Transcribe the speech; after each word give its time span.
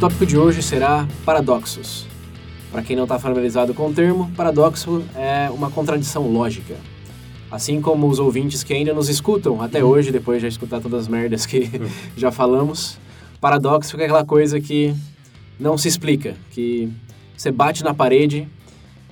tópico 0.00 0.24
de 0.24 0.38
hoje 0.38 0.62
será 0.62 1.06
paradoxos. 1.26 2.06
Para 2.72 2.82
quem 2.82 2.96
não 2.96 3.02
está 3.02 3.18
familiarizado 3.18 3.74
com 3.74 3.88
o 3.88 3.92
termo, 3.92 4.30
paradoxo 4.34 5.04
é 5.14 5.50
uma 5.50 5.70
contradição 5.70 6.26
lógica. 6.26 6.74
Assim 7.50 7.82
como 7.82 8.08
os 8.08 8.18
ouvintes 8.18 8.64
que 8.64 8.72
ainda 8.72 8.94
nos 8.94 9.10
escutam 9.10 9.60
até 9.60 9.84
hoje, 9.84 10.10
depois 10.10 10.40
de 10.40 10.48
escutar 10.48 10.80
todas 10.80 11.02
as 11.02 11.08
merdas 11.08 11.44
que 11.44 11.68
já 12.16 12.32
falamos, 12.32 12.98
paradoxo 13.42 14.00
é 14.00 14.04
aquela 14.04 14.24
coisa 14.24 14.58
que 14.58 14.94
não 15.58 15.76
se 15.76 15.88
explica, 15.88 16.34
que 16.50 16.90
você 17.36 17.52
bate 17.52 17.84
na 17.84 17.92
parede 17.92 18.48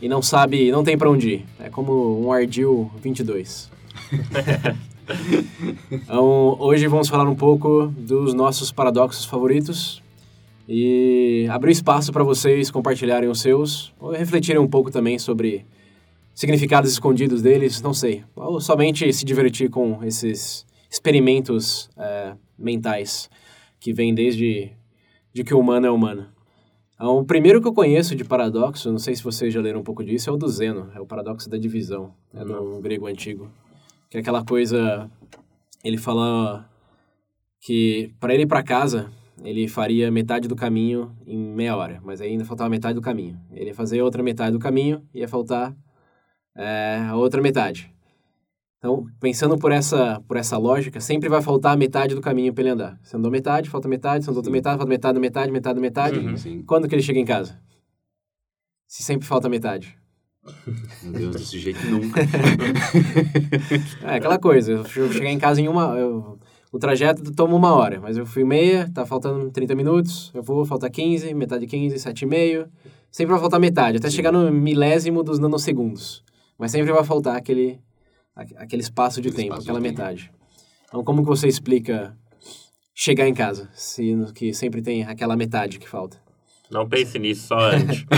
e 0.00 0.08
não 0.08 0.22
sabe, 0.22 0.72
não 0.72 0.82
tem 0.82 0.96
para 0.96 1.10
onde 1.10 1.28
ir. 1.28 1.46
É 1.60 1.68
como 1.68 2.26
um 2.26 2.32
Ardil 2.32 2.90
22. 3.02 3.70
então, 5.92 6.56
hoje 6.58 6.86
vamos 6.86 7.10
falar 7.10 7.28
um 7.28 7.36
pouco 7.36 7.92
dos 7.94 8.32
nossos 8.32 8.72
paradoxos 8.72 9.26
favoritos 9.26 10.02
e 10.68 11.46
abrir 11.50 11.72
espaço 11.72 12.12
para 12.12 12.22
vocês 12.22 12.70
compartilharem 12.70 13.30
os 13.30 13.40
seus, 13.40 13.94
ou 13.98 14.10
refletirem 14.10 14.60
um 14.60 14.68
pouco 14.68 14.90
também 14.90 15.18
sobre 15.18 15.64
significados 16.34 16.92
escondidos 16.92 17.40
deles, 17.40 17.80
não 17.80 17.94
sei. 17.94 18.22
Ou 18.36 18.60
somente 18.60 19.10
se 19.12 19.24
divertir 19.24 19.70
com 19.70 20.04
esses 20.04 20.66
experimentos 20.90 21.88
é, 21.96 22.34
mentais 22.58 23.30
que 23.80 23.94
vêm 23.94 24.14
desde 24.14 24.70
de 25.32 25.42
que 25.42 25.54
o 25.54 25.58
humano 25.58 25.86
é 25.86 25.90
humano. 25.90 26.28
Então, 26.94 27.18
o 27.18 27.24
primeiro 27.24 27.62
que 27.62 27.68
eu 27.68 27.72
conheço 27.72 28.14
de 28.14 28.24
paradoxo, 28.24 28.90
não 28.90 28.98
sei 28.98 29.14
se 29.14 29.22
vocês 29.22 29.54
já 29.54 29.60
leram 29.60 29.80
um 29.80 29.84
pouco 29.84 30.04
disso, 30.04 30.28
é 30.28 30.32
o 30.32 30.36
do 30.36 30.48
Zeno, 30.48 30.90
é 30.94 31.00
o 31.00 31.06
paradoxo 31.06 31.48
da 31.48 31.56
divisão, 31.56 32.12
é 32.34 32.44
do 32.44 32.80
grego 32.80 33.06
antigo. 33.06 33.50
Que 34.10 34.18
é 34.18 34.20
aquela 34.20 34.44
coisa, 34.44 35.08
ele 35.82 35.96
fala 35.96 36.68
que 37.60 38.12
para 38.18 38.34
ele 38.34 38.42
ir 38.42 38.46
para 38.46 38.62
casa, 38.62 39.10
ele 39.42 39.68
faria 39.68 40.10
metade 40.10 40.48
do 40.48 40.56
caminho 40.56 41.16
em 41.26 41.38
meia 41.38 41.76
hora, 41.76 42.00
mas 42.04 42.20
ainda 42.20 42.44
faltava 42.44 42.70
metade 42.70 42.94
do 42.94 43.02
caminho. 43.02 43.40
Ele 43.52 43.66
ia 43.66 43.74
fazer 43.74 44.02
outra 44.02 44.22
metade 44.22 44.52
do 44.52 44.58
caminho, 44.58 45.02
ia 45.14 45.28
faltar 45.28 45.76
é, 46.56 47.04
a 47.08 47.16
outra 47.16 47.40
metade. 47.40 47.92
Então, 48.78 49.06
pensando 49.20 49.58
por 49.58 49.72
essa, 49.72 50.20
por 50.28 50.36
essa 50.36 50.56
lógica, 50.56 51.00
sempre 51.00 51.28
vai 51.28 51.42
faltar 51.42 51.76
metade 51.76 52.14
do 52.14 52.20
caminho 52.20 52.52
para 52.52 52.62
ele 52.62 52.70
andar. 52.70 52.98
Você 53.02 53.16
andou 53.16 53.30
metade, 53.30 53.68
falta 53.68 53.88
metade, 53.88 54.24
você 54.24 54.30
andou 54.30 54.38
outra 54.38 54.52
metade, 54.52 54.76
falta 54.76 54.88
metade, 54.88 55.18
metade, 55.18 55.50
metade, 55.50 55.80
metade. 55.80 56.18
Uhum, 56.18 56.62
Quando 56.64 56.88
que 56.88 56.94
ele 56.94 57.02
chega 57.02 57.18
em 57.18 57.24
casa? 57.24 57.60
Se 58.86 59.02
sempre 59.02 59.26
falta 59.26 59.48
metade. 59.48 59.98
Meu 61.02 61.12
Deus, 61.12 61.36
desse 61.36 61.58
jeito 61.58 61.84
nunca. 61.86 62.20
é 64.02 64.14
aquela 64.14 64.38
coisa, 64.38 64.72
eu 64.72 64.84
chegar 64.84 65.30
em 65.30 65.38
casa 65.38 65.60
em 65.60 65.68
uma... 65.68 65.96
Eu, 65.96 66.38
o 66.72 66.78
trajeto 66.78 67.32
toma 67.32 67.54
uma 67.54 67.74
hora, 67.74 68.00
mas 68.00 68.16
eu 68.16 68.26
fui 68.26 68.44
meia, 68.44 68.90
tá 68.92 69.06
faltando 69.06 69.50
30 69.50 69.74
minutos, 69.74 70.30
eu 70.34 70.42
vou, 70.42 70.64
falta 70.66 70.88
15, 70.90 71.32
metade 71.34 71.62
de 71.62 71.66
15, 71.66 71.98
7 71.98 72.22
e 72.22 72.26
meio. 72.26 72.68
Sempre 73.10 73.32
vai 73.32 73.40
faltar 73.40 73.58
metade, 73.58 73.96
até 73.96 74.10
Sim. 74.10 74.16
chegar 74.16 74.32
no 74.32 74.52
milésimo 74.52 75.22
dos 75.22 75.38
nanosegundos. 75.38 76.22
Mas 76.58 76.72
sempre 76.72 76.92
vai 76.92 77.04
faltar 77.04 77.36
aquele, 77.36 77.80
aquele 78.34 78.82
espaço 78.82 79.22
de 79.22 79.28
aquele 79.28 79.44
tempo, 79.44 79.54
espaço 79.54 79.68
aquela 79.68 79.80
metade. 79.80 80.30
Então, 80.86 81.02
como 81.02 81.22
que 81.22 81.28
você 81.28 81.48
explica 81.48 82.14
chegar 82.94 83.26
em 83.26 83.34
casa, 83.34 83.70
se 83.72 84.14
que 84.34 84.52
sempre 84.52 84.82
tem 84.82 85.04
aquela 85.04 85.36
metade 85.36 85.78
que 85.78 85.88
falta? 85.88 86.18
Não 86.70 86.86
pense 86.86 87.18
nisso, 87.18 87.48
só 87.48 87.58
antes. 87.58 88.04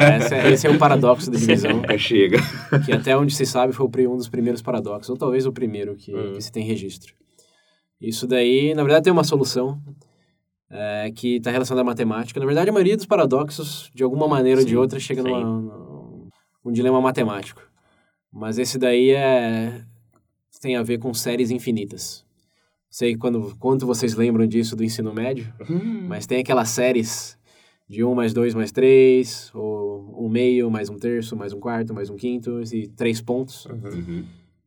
é, 0.00 0.16
esse, 0.18 0.34
é, 0.34 0.50
esse, 0.52 0.66
é, 0.68 0.70
o 0.70 0.78
paradoxo 0.78 1.28
da 1.28 1.36
divisão. 1.36 1.82
É, 1.88 1.98
chega. 1.98 2.38
Que 2.84 2.92
até 2.92 3.16
onde 3.16 3.34
se 3.34 3.44
sabe 3.44 3.72
foi 3.72 4.06
um 4.06 4.16
dos 4.16 4.28
primeiros 4.28 4.62
paradoxos, 4.62 5.10
ou 5.10 5.16
talvez 5.16 5.44
o 5.44 5.52
primeiro 5.52 5.96
que, 5.96 6.14
hum. 6.14 6.34
que 6.34 6.40
se 6.40 6.52
tem 6.52 6.64
registro. 6.64 7.14
Isso 8.00 8.26
daí, 8.26 8.74
na 8.74 8.82
verdade, 8.82 9.04
tem 9.04 9.12
uma 9.12 9.24
solução 9.24 9.80
é, 10.70 11.10
que 11.14 11.36
está 11.36 11.50
relacionada 11.50 11.82
à 11.82 11.84
matemática. 11.84 12.40
Na 12.40 12.46
verdade, 12.46 12.70
a 12.70 12.72
maioria 12.72 12.96
dos 12.96 13.06
paradoxos, 13.06 13.90
de 13.94 14.02
alguma 14.02 14.26
maneira 14.26 14.60
sim, 14.60 14.66
ou 14.66 14.68
de 14.68 14.76
outra, 14.76 14.98
chega 14.98 15.22
numa, 15.22 15.40
num, 15.40 16.28
num 16.64 16.72
dilema 16.72 17.00
matemático. 17.00 17.62
Mas 18.32 18.58
esse 18.58 18.78
daí 18.78 19.10
é 19.10 19.84
tem 20.60 20.76
a 20.76 20.82
ver 20.82 20.98
com 20.98 21.12
séries 21.14 21.50
infinitas. 21.50 22.24
Sei 22.90 23.16
quando, 23.16 23.56
quanto 23.58 23.86
vocês 23.86 24.14
lembram 24.14 24.46
disso 24.46 24.76
do 24.76 24.84
ensino 24.84 25.14
médio, 25.14 25.52
hum. 25.68 26.06
mas 26.06 26.26
tem 26.26 26.40
aquelas 26.40 26.68
séries 26.68 27.38
de 27.88 28.04
1 28.04 28.14
mais 28.14 28.32
2 28.34 28.54
mais 28.54 28.70
3, 28.70 29.50
ou 29.54 30.26
1 30.26 30.28
meio 30.28 30.70
mais 30.70 30.90
um 30.90 30.96
terço, 30.96 31.34
mais 31.34 31.52
um 31.52 31.58
quarto, 31.58 31.94
mais 31.94 32.10
um 32.10 32.16
quinto, 32.16 32.62
e 32.72 32.88
três 32.88 33.20
pontos. 33.20 33.66
Uhum. 33.66 34.24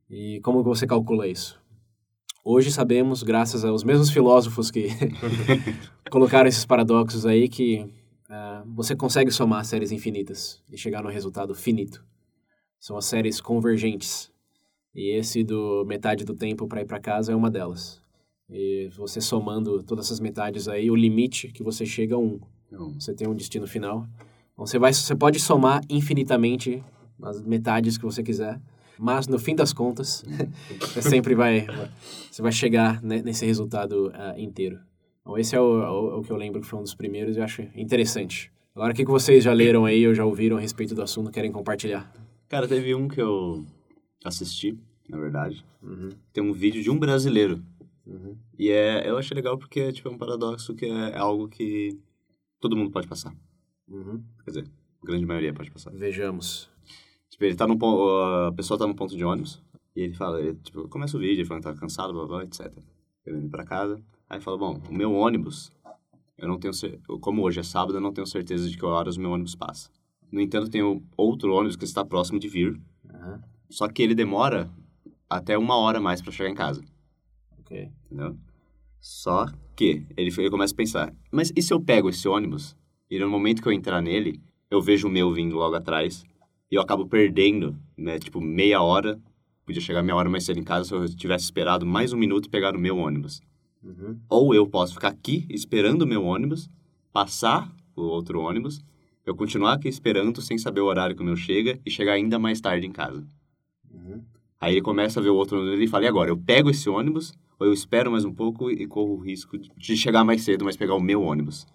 E 0.09 0.39
como 0.41 0.63
você 0.63 0.87
calcula 0.87 1.27
isso? 1.27 1.61
Hoje 2.45 2.73
sabemos, 2.73 3.23
graças 3.23 3.63
aos 3.63 3.85
mesmos 3.85 4.09
filósofos 4.09 4.69
que 4.69 4.89
colocaram 6.11 6.49
esses 6.49 6.65
paradoxos 6.65 7.25
aí, 7.25 7.47
que 7.47 7.89
uh, 8.29 8.69
você 8.75 8.97
consegue 8.97 9.31
somar 9.31 9.63
séries 9.63 9.93
infinitas 9.93 10.61
e 10.69 10.77
chegar 10.77 11.01
no 11.01 11.07
resultado 11.07 11.55
finito. 11.55 12.03
São 12.77 12.97
as 12.97 13.05
séries 13.05 13.39
convergentes. 13.39 14.29
E 14.93 15.17
esse 15.17 15.41
do 15.41 15.85
metade 15.85 16.25
do 16.25 16.35
tempo 16.35 16.67
para 16.67 16.81
ir 16.81 16.85
para 16.85 16.99
casa 16.99 17.31
é 17.31 17.35
uma 17.35 17.49
delas. 17.49 18.01
E 18.49 18.89
você 18.97 19.21
somando 19.21 19.81
todas 19.81 20.07
essas 20.07 20.19
metades 20.19 20.67
aí, 20.67 20.91
o 20.91 20.95
limite 20.97 21.47
que 21.47 21.63
você 21.63 21.85
chega 21.85 22.15
a 22.15 22.19
um. 22.19 22.41
Você 22.99 23.13
tem 23.13 23.25
um 23.25 23.33
destino 23.33 23.65
final. 23.65 24.05
Então 24.51 24.65
você, 24.65 24.77
vai, 24.77 24.91
você 24.91 25.15
pode 25.15 25.39
somar 25.39 25.81
infinitamente 25.89 26.83
as 27.21 27.41
metades 27.41 27.97
que 27.97 28.03
você 28.03 28.21
quiser 28.21 28.59
mas 28.97 29.27
no 29.27 29.39
fim 29.39 29.55
das 29.55 29.73
contas, 29.73 30.23
você 30.79 31.01
sempre 31.01 31.35
vai, 31.35 31.67
você 32.31 32.41
vai 32.41 32.51
chegar 32.51 33.01
nesse 33.01 33.45
resultado 33.45 34.07
uh, 34.07 34.39
inteiro. 34.39 34.79
Então, 35.21 35.37
esse 35.37 35.55
é 35.55 35.59
o, 35.59 35.63
o, 35.63 36.19
o, 36.19 36.23
que 36.23 36.31
eu 36.31 36.35
lembro 36.35 36.61
que 36.61 36.67
foi 36.67 36.79
um 36.79 36.83
dos 36.83 36.93
primeiros 36.93 37.35
e 37.35 37.39
eu 37.39 37.43
acho 37.43 37.61
interessante. 37.75 38.51
Agora, 38.75 38.91
o 38.91 38.95
que, 38.95 39.05
que 39.05 39.11
vocês 39.11 39.43
já 39.43 39.53
leram 39.53 39.85
aí 39.85 40.07
ou 40.07 40.13
já 40.13 40.25
ouviram 40.25 40.57
a 40.57 40.59
respeito 40.59 40.93
do 40.93 41.01
assunto 41.01 41.31
querem 41.31 41.51
compartilhar? 41.51 42.11
Cara, 42.49 42.67
teve 42.67 42.93
um 42.93 43.07
que 43.07 43.21
eu 43.21 43.65
assisti, 44.23 44.77
na 45.07 45.17
verdade. 45.17 45.63
Uhum. 45.81 46.09
Tem 46.31 46.43
um 46.43 46.51
vídeo 46.51 46.81
de 46.81 46.89
um 46.89 46.97
brasileiro. 46.97 47.63
Uhum. 48.05 48.35
E 48.57 48.69
é, 48.69 49.09
eu 49.09 49.17
achei 49.17 49.33
legal 49.35 49.57
porque 49.57 49.91
tipo, 49.93 50.09
é 50.09 50.11
um 50.11 50.17
paradoxo 50.17 50.75
que 50.75 50.85
é, 50.85 51.11
é 51.11 51.17
algo 51.17 51.47
que 51.47 51.97
todo 52.59 52.75
mundo 52.75 52.91
pode 52.91 53.07
passar. 53.07 53.33
Uhum. 53.87 54.21
Quer 54.43 54.51
dizer, 54.51 54.67
a 55.01 55.05
grande 55.05 55.25
maioria 55.25 55.53
pode 55.53 55.71
passar. 55.71 55.91
Vejamos. 55.91 56.69
Tipo, 57.33 57.45
ele 57.45 57.55
tá 57.55 57.65
no 57.65 57.75
ponto, 57.75 58.07
a 58.47 58.51
pessoa 58.51 58.77
tá 58.77 58.85
no 58.85 58.93
ponto 58.93 59.17
de 59.17 59.25
ônibus, 59.25 59.59
e 59.95 60.01
ele 60.01 60.13
fala, 60.13 60.39
ele, 60.39 60.53
tipo, 60.57 60.87
começa 60.87 61.17
o 61.17 61.19
vídeo, 61.19 61.41
ele 61.41 61.45
fala 61.45 61.59
que 61.59 61.65
tá 61.65 61.73
cansado, 61.73 62.13
blá, 62.13 62.27
blá, 62.27 62.43
etc. 62.43 62.71
Querendo 63.23 63.47
ir 63.47 63.49
pra 63.49 63.65
casa. 63.65 63.99
Aí 64.29 64.39
fala, 64.39 64.55
bom, 64.55 64.79
o 64.87 64.93
meu 64.93 65.11
ônibus, 65.15 65.73
eu 66.37 66.47
não 66.47 66.59
tenho, 66.59 66.71
como 67.19 67.41
hoje 67.41 67.59
é 67.59 67.63
sábado, 67.63 67.97
eu 67.97 68.01
não 68.01 68.13
tenho 68.13 68.27
certeza 68.27 68.69
de 68.69 68.77
que 68.77 68.85
horas 68.85 69.17
o 69.17 69.19
meu 69.19 69.31
ônibus 69.31 69.55
passa. 69.55 69.89
No 70.31 70.39
entanto, 70.39 70.69
tem 70.69 70.83
outro 71.17 71.51
ônibus 71.55 71.75
que 71.75 71.85
está 71.85 72.05
próximo 72.05 72.39
de 72.39 72.47
vir, 72.47 72.79
uhum. 73.03 73.39
só 73.67 73.87
que 73.87 74.03
ele 74.03 74.13
demora 74.13 74.69
até 75.27 75.57
uma 75.57 75.75
hora 75.75 75.99
mais 75.99 76.21
para 76.21 76.31
chegar 76.31 76.51
em 76.51 76.55
casa. 76.55 76.83
Ok. 77.57 77.89
Entendeu? 78.05 78.37
Só 79.01 79.47
que 79.75 80.05
ele, 80.15 80.31
ele 80.37 80.51
começa 80.51 80.71
a 80.71 80.77
pensar, 80.77 81.15
mas 81.31 81.51
e 81.55 81.63
se 81.63 81.73
eu 81.73 81.81
pego 81.81 82.09
esse 82.09 82.27
ônibus 82.27 82.77
e 83.09 83.17
no 83.17 83.27
momento 83.27 83.59
que 83.59 83.67
eu 83.67 83.73
entrar 83.73 84.03
nele, 84.03 84.39
eu 84.69 84.79
vejo 84.79 85.07
o 85.07 85.11
meu 85.11 85.33
vindo 85.33 85.55
logo 85.55 85.75
atrás 85.75 86.23
e 86.73 86.75
eu 86.75 86.81
acabo 86.81 87.05
perdendo, 87.05 87.77
né? 87.95 88.17
Tipo, 88.17 88.41
meia 88.41 88.81
hora. 88.81 89.21
Podia 89.63 89.79
chegar 89.79 90.01
meia 90.01 90.15
hora 90.15 90.27
mais 90.27 90.43
cedo 90.43 90.59
em 90.59 90.63
casa 90.63 90.85
se 90.85 90.93
eu 90.95 91.15
tivesse 91.15 91.45
esperado 91.45 91.85
mais 91.85 92.11
um 92.11 92.17
minuto 92.17 92.47
e 92.47 92.49
pegar 92.49 92.75
o 92.75 92.79
meu 92.79 92.97
ônibus. 92.97 93.43
Uhum. 93.83 94.19
Ou 94.27 94.55
eu 94.55 94.65
posso 94.65 94.95
ficar 94.95 95.09
aqui 95.09 95.45
esperando 95.51 96.01
o 96.01 96.07
meu 96.07 96.23
ônibus, 96.23 96.67
passar 97.13 97.71
o 97.95 98.01
outro 98.01 98.41
ônibus, 98.41 98.83
eu 99.23 99.35
continuar 99.35 99.73
aqui 99.73 99.87
esperando 99.87 100.41
sem 100.41 100.57
saber 100.57 100.81
o 100.81 100.87
horário 100.87 101.15
que 101.15 101.21
o 101.21 101.25
meu 101.25 101.35
chega 101.35 101.79
e 101.85 101.91
chegar 101.91 102.13
ainda 102.13 102.39
mais 102.39 102.59
tarde 102.59 102.87
em 102.87 102.91
casa. 102.91 103.23
Uhum. 103.93 104.23
Aí 104.59 104.73
ele 104.73 104.81
começa 104.81 105.19
a 105.19 105.23
ver 105.23 105.29
o 105.29 105.35
outro 105.35 105.59
ônibus 105.59 105.79
e 105.79 105.87
fala, 105.87 106.05
e 106.05 106.07
agora? 106.07 106.31
Eu 106.31 106.37
pego 106.37 106.71
esse 106.71 106.89
ônibus 106.89 107.35
ou 107.59 107.67
eu 107.67 107.73
espero 107.73 108.11
mais 108.11 108.25
um 108.25 108.33
pouco 108.33 108.71
e 108.71 108.87
corro 108.87 109.13
o 109.13 109.19
risco 109.19 109.59
de 109.59 109.95
chegar 109.95 110.23
mais 110.23 110.41
cedo, 110.41 110.65
mas 110.65 110.75
pegar 110.75 110.95
o 110.95 110.99
meu 110.99 111.21
ônibus? 111.21 111.67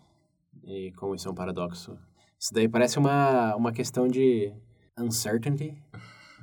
E 0.67 0.91
como 0.97 1.15
isso 1.15 1.29
é 1.29 1.31
um 1.31 1.37
paradoxo? 1.37 1.97
Isso 2.37 2.53
daí 2.53 2.69
parece 2.69 2.99
uma, 2.99 3.55
uma 3.55 3.73
questão 3.73 4.09
de 4.09 4.53
uncertainty 5.01 5.75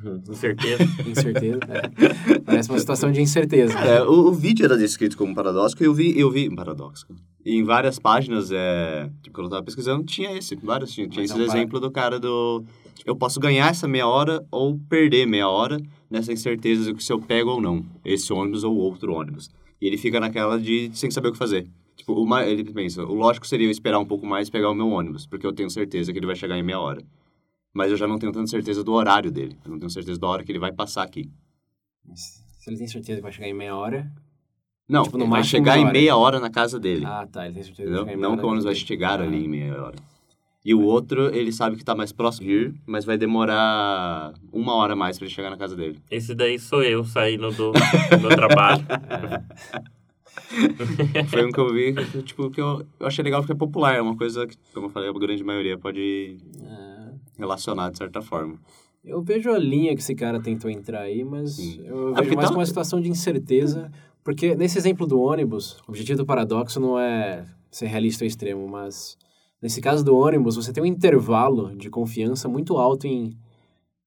Incerteza. 0.30 0.84
Incerteza. 1.08 1.60
É. 1.70 2.40
Parece 2.40 2.70
uma 2.70 2.78
situação 2.80 3.12
de 3.12 3.22
incerteza. 3.22 3.74
É, 3.80 4.04
o, 4.04 4.28
o 4.28 4.32
vídeo 4.34 4.66
era 4.66 4.78
descrito 4.78 5.18
como 5.18 5.34
paradoxo 5.34 5.76
e 5.80 5.86
eu 5.86 5.94
vi, 5.94 6.20
eu 6.20 6.30
vi 6.30 6.54
paradoxo. 6.54 7.08
E 7.46 7.56
em 7.56 7.64
várias 7.64 7.98
páginas, 7.98 8.52
é, 8.52 9.10
tipo, 9.24 9.36
quando 9.36 9.46
eu 9.46 9.52
tava 9.52 9.64
pesquisando, 9.64 10.04
tinha 10.04 10.38
esse, 10.38 10.56
vários 10.58 10.92
tinha, 10.92 11.08
tinha 11.08 11.24
esse 11.24 11.34
é 11.34 11.36
um 11.38 11.46
para- 11.46 11.58
exemplo 11.58 11.80
do 11.80 11.90
cara 11.90 12.20
do 12.20 12.64
eu 13.06 13.16
posso 13.16 13.40
ganhar 13.40 13.70
essa 13.70 13.88
meia 13.88 14.08
hora 14.08 14.44
ou 14.52 14.78
perder 14.90 15.26
meia 15.28 15.48
hora 15.48 15.80
nessa 16.10 16.34
incerteza 16.34 16.92
de 16.92 17.04
se 17.04 17.14
eu 17.14 17.20
pego 17.20 17.52
ou 17.52 17.62
não 17.62 17.86
esse 18.04 18.34
ônibus 18.34 18.64
ou 18.64 18.76
outro 18.76 19.14
ônibus. 19.14 19.50
E 19.80 19.88
ele 19.88 19.98
fica 19.98 20.20
naquela 20.20 20.60
de 20.60 20.90
sem 20.94 21.10
saber 21.12 21.30
o 21.30 21.32
que 21.32 21.38
fazer. 21.38 21.68
Tipo, 21.96 22.14
o 22.14 22.38
ele 22.40 22.64
pensa, 22.66 23.04
o 23.04 23.14
lógico 23.14 23.48
seria 23.48 23.68
eu 23.68 23.72
esperar 23.72 24.00
um 24.00 24.06
pouco 24.06 24.26
mais 24.26 24.48
e 24.48 24.52
pegar 24.52 24.70
o 24.70 24.76
meu 24.76 24.90
ônibus, 24.90 25.26
porque 25.26 25.46
eu 25.46 25.54
tenho 25.54 25.70
certeza 25.70 26.12
que 26.12 26.20
ele 26.20 26.26
vai 26.26 26.36
chegar 26.36 26.58
em 26.58 26.64
meia 26.64 26.80
hora. 26.80 27.02
Mas 27.76 27.92
eu 27.92 27.98
já 27.98 28.08
não 28.08 28.18
tenho 28.18 28.32
tanta 28.32 28.48
certeza 28.48 28.82
do 28.86 28.94
horário 28.94 29.30
dele. 29.30 29.58
Eu 29.66 29.72
não 29.72 29.78
tenho 29.78 29.90
certeza 29.92 30.18
da 30.18 30.28
hora 30.28 30.44
que 30.46 30.52
ele 30.52 30.60
vai 30.60 30.72
passar 30.72 31.04
aqui. 31.04 31.30
Mas 32.08 32.42
Se 32.60 32.70
ele 32.70 32.78
tem 32.78 32.88
certeza 32.88 33.18
que 33.18 33.24
vai 33.24 33.34
chegar 33.34 33.50
em 33.50 33.54
meia 33.54 33.76
hora. 33.76 34.10
Não, 34.88 35.04
Tipo, 35.04 35.28
vai 35.28 35.44
chegar 35.44 35.78
em 35.78 35.92
meia 35.92 36.16
hora 36.16 36.40
na 36.40 36.50
casa 36.50 36.80
dele. 36.80 37.04
Ah, 37.06 37.28
tá. 37.30 37.44
Ele 37.46 37.56
tem 37.56 37.64
certeza 37.64 37.90
Entendeu? 37.90 38.06
que 38.06 38.06
vai 38.06 38.14
chegar 38.14 38.14
em 38.14 38.18
meia 38.18 38.28
Não 38.28 38.32
hora. 38.32 38.40
que 38.40 38.46
o 38.46 38.50
ônibus 38.50 38.64
vai 38.66 38.76
chegar 38.76 39.22
ali 39.22 39.44
em 39.46 39.50
meia 39.50 39.84
hora. 39.84 39.96
E 40.64 40.74
o 40.74 40.82
outro, 40.82 41.36
ele 41.36 41.52
sabe 41.52 41.76
que 41.76 41.84
tá 41.84 41.94
mais 41.94 42.12
próximo 42.14 42.48
de 42.48 42.54
ir, 42.54 42.74
mas 42.88 43.04
vai 43.06 43.18
demorar 43.18 44.34
uma 44.54 44.74
hora 44.76 44.94
a 44.94 44.96
mais 44.96 45.18
pra 45.18 45.26
ele 45.28 45.36
chegar 45.36 45.50
na 45.50 45.58
casa 45.58 45.76
dele. 45.76 46.00
Esse 46.10 46.34
daí 46.34 46.58
sou 46.58 46.82
eu 46.82 47.04
saindo 47.04 47.52
do, 47.52 47.72
do 47.74 48.20
meu 48.22 48.30
trabalho. 48.36 48.84
Foi 51.30 51.46
um 51.46 51.52
que 51.52 51.60
eu 51.60 51.74
vi, 51.74 51.94
que, 51.94 52.24
tipo, 52.24 52.50
que 52.50 52.60
eu, 52.62 52.86
eu 53.00 53.08
achei 53.08 53.24
legal 53.24 53.42
porque 53.42 53.54
é 53.54 53.56
popular. 53.56 53.96
É 53.96 54.02
uma 54.02 54.16
coisa 54.18 54.46
que, 54.48 54.56
como 54.74 54.88
eu 54.88 54.90
falei, 54.90 55.10
a 55.10 55.14
grande 55.14 55.44
maioria 55.44 55.78
pode 55.78 56.38
É. 56.62 56.85
relacionar 57.38 57.90
de 57.92 57.98
certa 57.98 58.22
forma. 58.22 58.60
Eu 59.04 59.22
vejo 59.22 59.52
a 59.52 59.60
linha 59.60 59.94
que 59.96 60.02
esse 60.02 60.16
cara 60.16 60.40
tentou 60.42 60.70
entrar 60.70 61.02
aí, 61.02 61.24
mas 61.24 61.52
Sim. 61.54 61.82
eu 61.86 62.08
Ah, 62.08 62.12
vejo 62.12 62.16
porque 62.24 62.36
mais 62.36 62.50
tá- 62.50 62.56
uma 62.56 62.66
situação 62.66 63.00
de 63.00 63.10
incerteza. 63.10 63.92
Porque 64.24 64.56
nesse 64.56 64.78
exemplo 64.80 65.06
do 65.06 65.20
ônibus, 65.22 65.78
o 65.88 65.90
objetivo 65.92 66.18
do 66.18 66.26
paradoxo 66.26 66.80
não 66.80 66.98
é 67.00 67.46
ser 67.70 67.86
realista 67.86 68.24
ao 68.24 68.28
extremo, 68.28 68.68
mas 68.68 69.16
nesse 69.62 69.80
caso 69.80 70.04
do 70.04 70.16
ônibus, 70.16 70.56
você 70.56 70.74
tem 70.74 70.82
um 70.82 70.88
intervalo 70.88 71.76
de 71.76 71.90
confiança 71.92 72.48
muito 72.50 72.78
alto 72.78 73.06
em. 73.06 73.38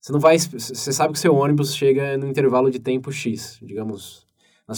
Você 0.00 0.12
não 0.12 0.18
vai. 0.18 0.36
Você 0.38 0.92
sabe 0.92 1.12
que 1.12 1.18
seu 1.20 1.34
ônibus 1.34 1.74
chega 1.76 2.16
no 2.18 2.26
intervalo 2.26 2.68
de 2.70 2.80
tempo 2.80 3.12
X, 3.12 3.58
digamos. 3.62 4.26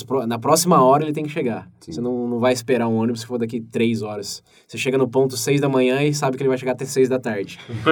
Pró- 0.06 0.24
na 0.26 0.38
próxima 0.38 0.80
hora 0.82 1.02
ele 1.04 1.12
tem 1.12 1.24
que 1.24 1.30
chegar. 1.30 1.68
Sim. 1.80 1.92
Você 1.92 2.00
não, 2.00 2.28
não 2.28 2.38
vai 2.38 2.52
esperar 2.52 2.86
um 2.86 2.96
ônibus 2.96 3.22
se 3.22 3.26
for 3.26 3.38
daqui 3.38 3.60
três 3.60 4.02
horas. 4.02 4.42
Você 4.66 4.78
chega 4.78 4.96
no 4.96 5.08
ponto 5.08 5.36
seis 5.36 5.60
da 5.60 5.68
manhã 5.68 6.02
e 6.04 6.14
sabe 6.14 6.36
que 6.36 6.42
ele 6.42 6.48
vai 6.48 6.56
chegar 6.58 6.72
até 6.72 6.84
seis 6.84 7.08
da 7.08 7.18
tarde. 7.18 7.58
Não- 7.84 7.90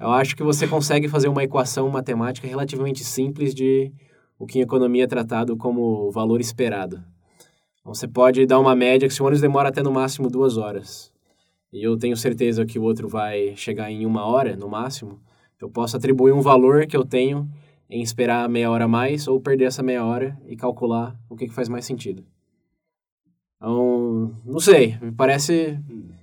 Eu 0.00 0.10
acho 0.12 0.34
que 0.36 0.42
você 0.42 0.66
consegue 0.66 1.08
fazer 1.08 1.28
uma 1.28 1.44
equação 1.44 1.88
matemática 1.90 2.46
relativamente 2.46 3.04
simples 3.04 3.54
de 3.54 3.92
o 4.38 4.46
que 4.46 4.58
em 4.58 4.62
economia 4.62 5.04
é 5.04 5.06
tratado 5.06 5.56
como 5.56 6.10
valor 6.10 6.40
esperado. 6.40 7.02
Então, 7.80 7.94
você 7.94 8.06
pode 8.08 8.44
dar 8.46 8.58
uma 8.58 8.74
média 8.74 9.06
que 9.08 9.14
se 9.14 9.22
o 9.22 9.24
ônibus 9.26 9.40
demora 9.40 9.68
até 9.68 9.82
no 9.82 9.92
máximo 9.92 10.28
duas 10.28 10.56
horas, 10.56 11.10
e 11.72 11.82
eu 11.86 11.96
tenho 11.96 12.16
certeza 12.16 12.64
que 12.66 12.78
o 12.78 12.82
outro 12.82 13.08
vai 13.08 13.54
chegar 13.56 13.90
em 13.90 14.04
uma 14.04 14.24
hora, 14.26 14.56
no 14.56 14.68
máximo, 14.68 15.20
eu 15.60 15.70
posso 15.70 15.96
atribuir 15.96 16.32
um 16.32 16.40
valor 16.40 16.86
que 16.86 16.96
eu 16.96 17.04
tenho 17.04 17.48
em 17.88 18.02
esperar 18.02 18.48
meia 18.48 18.70
hora 18.70 18.84
a 18.84 18.88
mais 18.88 19.28
ou 19.28 19.40
perder 19.40 19.64
essa 19.66 19.82
meia 19.82 20.04
hora 20.04 20.36
e 20.46 20.56
calcular 20.56 21.16
o 21.28 21.36
que, 21.36 21.46
que 21.46 21.54
faz 21.54 21.68
mais 21.68 21.84
sentido. 21.84 22.24
Então, 23.56 24.36
não 24.44 24.60
sei, 24.60 24.98
me 25.00 25.12
parece... 25.12 25.78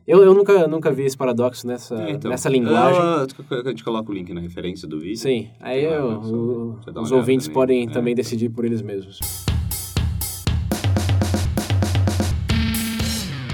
Eu, 0.05 0.21
eu 0.21 0.33
nunca, 0.33 0.67
nunca 0.67 0.91
vi 0.91 1.03
esse 1.03 1.15
paradoxo 1.17 1.65
nessa, 1.65 1.95
É, 2.03 2.11
então, 2.11 2.29
nessa 2.29 2.49
linguagem. 2.49 3.01
eu- 3.01 3.59
a 3.65 3.69
gente 3.69 3.83
coloca 3.83 4.11
o 4.11 4.13
link 4.13 4.33
na 4.33 4.41
referência 4.41 4.85
do 4.87 4.99
vídeo. 4.99 5.17
Sim, 5.17 5.49
aí 5.61 5.87
lá, 5.87 5.93
eu- 5.95 6.19
o- 6.19 6.79
os 7.01 7.11
ouvintes 7.11 7.47
também. 7.47 7.53
podem 7.55 7.83
É. 7.87 7.89
também 7.89 8.13
decidir 8.13 8.49
por 8.49 8.65
eles 8.65 8.81
mesmos. 8.81 9.19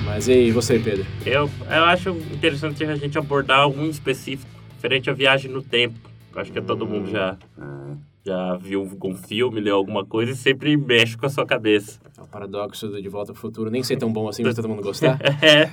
Mas 0.04 0.28
e 0.28 0.32
aí, 0.34 0.52
você, 0.52 0.80
Pedro? 0.80 1.06
Eu, 1.26 1.50
eu 1.70 1.84
acho 1.86 2.10
interessante 2.10 2.84
a 2.84 2.96
gente 2.96 3.18
abordar 3.18 3.60
algum 3.60 3.86
específico, 3.86 4.50
diferente 4.74 5.10
à 5.10 5.14
viagem 5.14 5.52
no 5.52 5.62
tempo. 5.62 6.09
Acho 6.36 6.52
que 6.52 6.62
todo 6.62 6.86
mundo 6.88 7.10
já, 7.10 7.38
Ah, 7.58 7.96
já 8.26 8.56
viu 8.56 8.82
algum 8.82 9.16
filme, 9.16 9.60
leu 9.60 9.76
alguma 9.76 10.06
coisa 10.06 10.32
e 10.32 10.36
sempre 10.36 10.78
mexe 10.78 11.18
com 11.18 11.26
a 11.26 11.30
sua 11.30 11.46
cabeça. 11.46 12.00
É 12.18 12.22
o 12.22 12.28
paradoxo 12.28 12.88
do 12.88 13.02
De 13.02 13.10
Volta 13.10 13.32
ao 13.32 13.36
Futuro 13.36 13.70
nem 13.72 13.82
ser 13.84 13.98
tão 13.98 14.12
bom 14.14 14.28
assim 14.30 14.44
pra 14.44 14.54
todo 14.54 14.70
mundo 14.70 14.82
gostar. 14.84 15.20
É. 15.42 15.66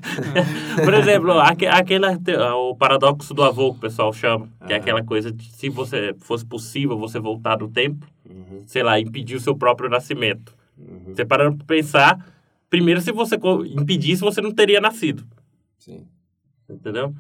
Por 0.85 0.95
exemplo, 0.95 1.33
aque- 1.39 1.67
aquela, 1.67 2.19
te- 2.19 2.37
o 2.37 2.75
paradoxo 2.75 3.35
do 3.35 3.43
avô 3.43 3.73
que 3.73 3.79
o 3.79 3.81
pessoal 3.81 4.13
chama, 4.13 4.49
que 4.67 4.73
é 4.73 4.77
Ah. 4.77 4.79
aquela 4.79 5.05
coisa 5.05 5.31
de 5.31 5.45
se 5.53 5.69
você 5.69 6.15
fosse 6.21 6.45
possível 6.45 6.99
você 6.99 7.19
voltar 7.19 7.59
no 7.59 7.69
tempo, 7.69 8.07
Uhum, 8.29 8.63
sei 8.67 8.83
lá, 8.83 8.99
impedir 8.99 9.37
o 9.37 9.41
seu 9.41 9.55
próprio 9.57 9.89
nascimento. 9.91 10.55
uhum, 10.79 11.15
Você 11.15 11.25
parando 11.25 11.59
pra 11.59 11.67
pensar, 11.67 12.27
primeiro 12.71 13.01
se 13.01 13.13
você 13.13 13.37
impedisse, 13.77 14.23
você 14.23 14.41
não 14.41 14.53
teria 14.53 14.81
nascido. 14.81 15.25
sim. 15.79 16.07
Entendeu? 16.69 17.15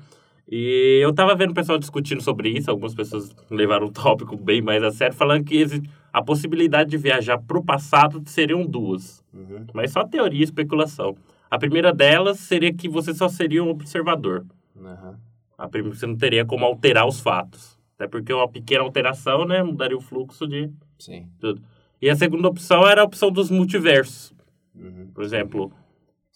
E 0.49 1.01
eu 1.03 1.13
tava 1.13 1.35
vendo 1.35 1.51
o 1.51 1.55
pessoal 1.55 1.79
discutindo 1.79 2.23
sobre 2.23 2.49
isso, 2.51 2.71
algumas 2.71 2.95
pessoas 2.95 3.35
levaram 3.51 3.87
o 3.87 3.93
tópico 3.93 4.37
bem 4.37 4.63
mais 4.63 4.83
a 4.83 4.91
sério, 4.93 5.15
falando 5.17 5.45
que 5.45 5.67
a 6.13 6.23
possibilidade 6.23 6.91
de 6.91 6.97
viajar 6.97 7.39
pro 7.39 7.65
passado 7.65 8.23
seriam 8.27 8.65
duas. 8.65 9.25
Uhum, 9.35 9.67
Mas 9.75 9.91
só 9.91 10.05
teoria 10.05 10.41
e 10.41 10.45
especulação. 10.45 11.17
A 11.51 11.59
primeira 11.59 11.93
delas 11.93 12.39
seria 12.41 12.73
que 12.73 12.89
você 12.89 13.13
só 13.13 13.29
seria 13.29 13.63
um 13.63 13.71
observador. 13.71 14.47
aham, 14.81 15.19
A 15.59 15.69
prim- 15.69 15.83
Você 15.91 16.07
não 16.07 16.17
teria 16.17 16.45
como 16.45 16.65
alterar 16.65 17.07
os 17.07 17.21
fatos. 17.21 17.77
Até 17.97 18.07
porque 18.07 18.33
uma 18.33 18.49
pequena 18.49 18.85
alteração, 18.85 19.45
né, 19.47 19.63
mudaria 19.63 19.97
o 19.97 20.01
fluxo 20.01 20.47
de 20.47 20.71
sim. 20.99 21.27
tudo. 21.41 21.61
E 22.01 22.11
a 22.11 22.15
segunda 22.15 22.47
opção 22.47 22.87
era 22.87 23.01
a 23.01 23.05
opção 23.05 23.31
dos 23.33 23.51
multiversos. 23.51 24.33
Uhum. 24.75 25.09
Por 25.15 25.25
exemplo, 25.25 25.73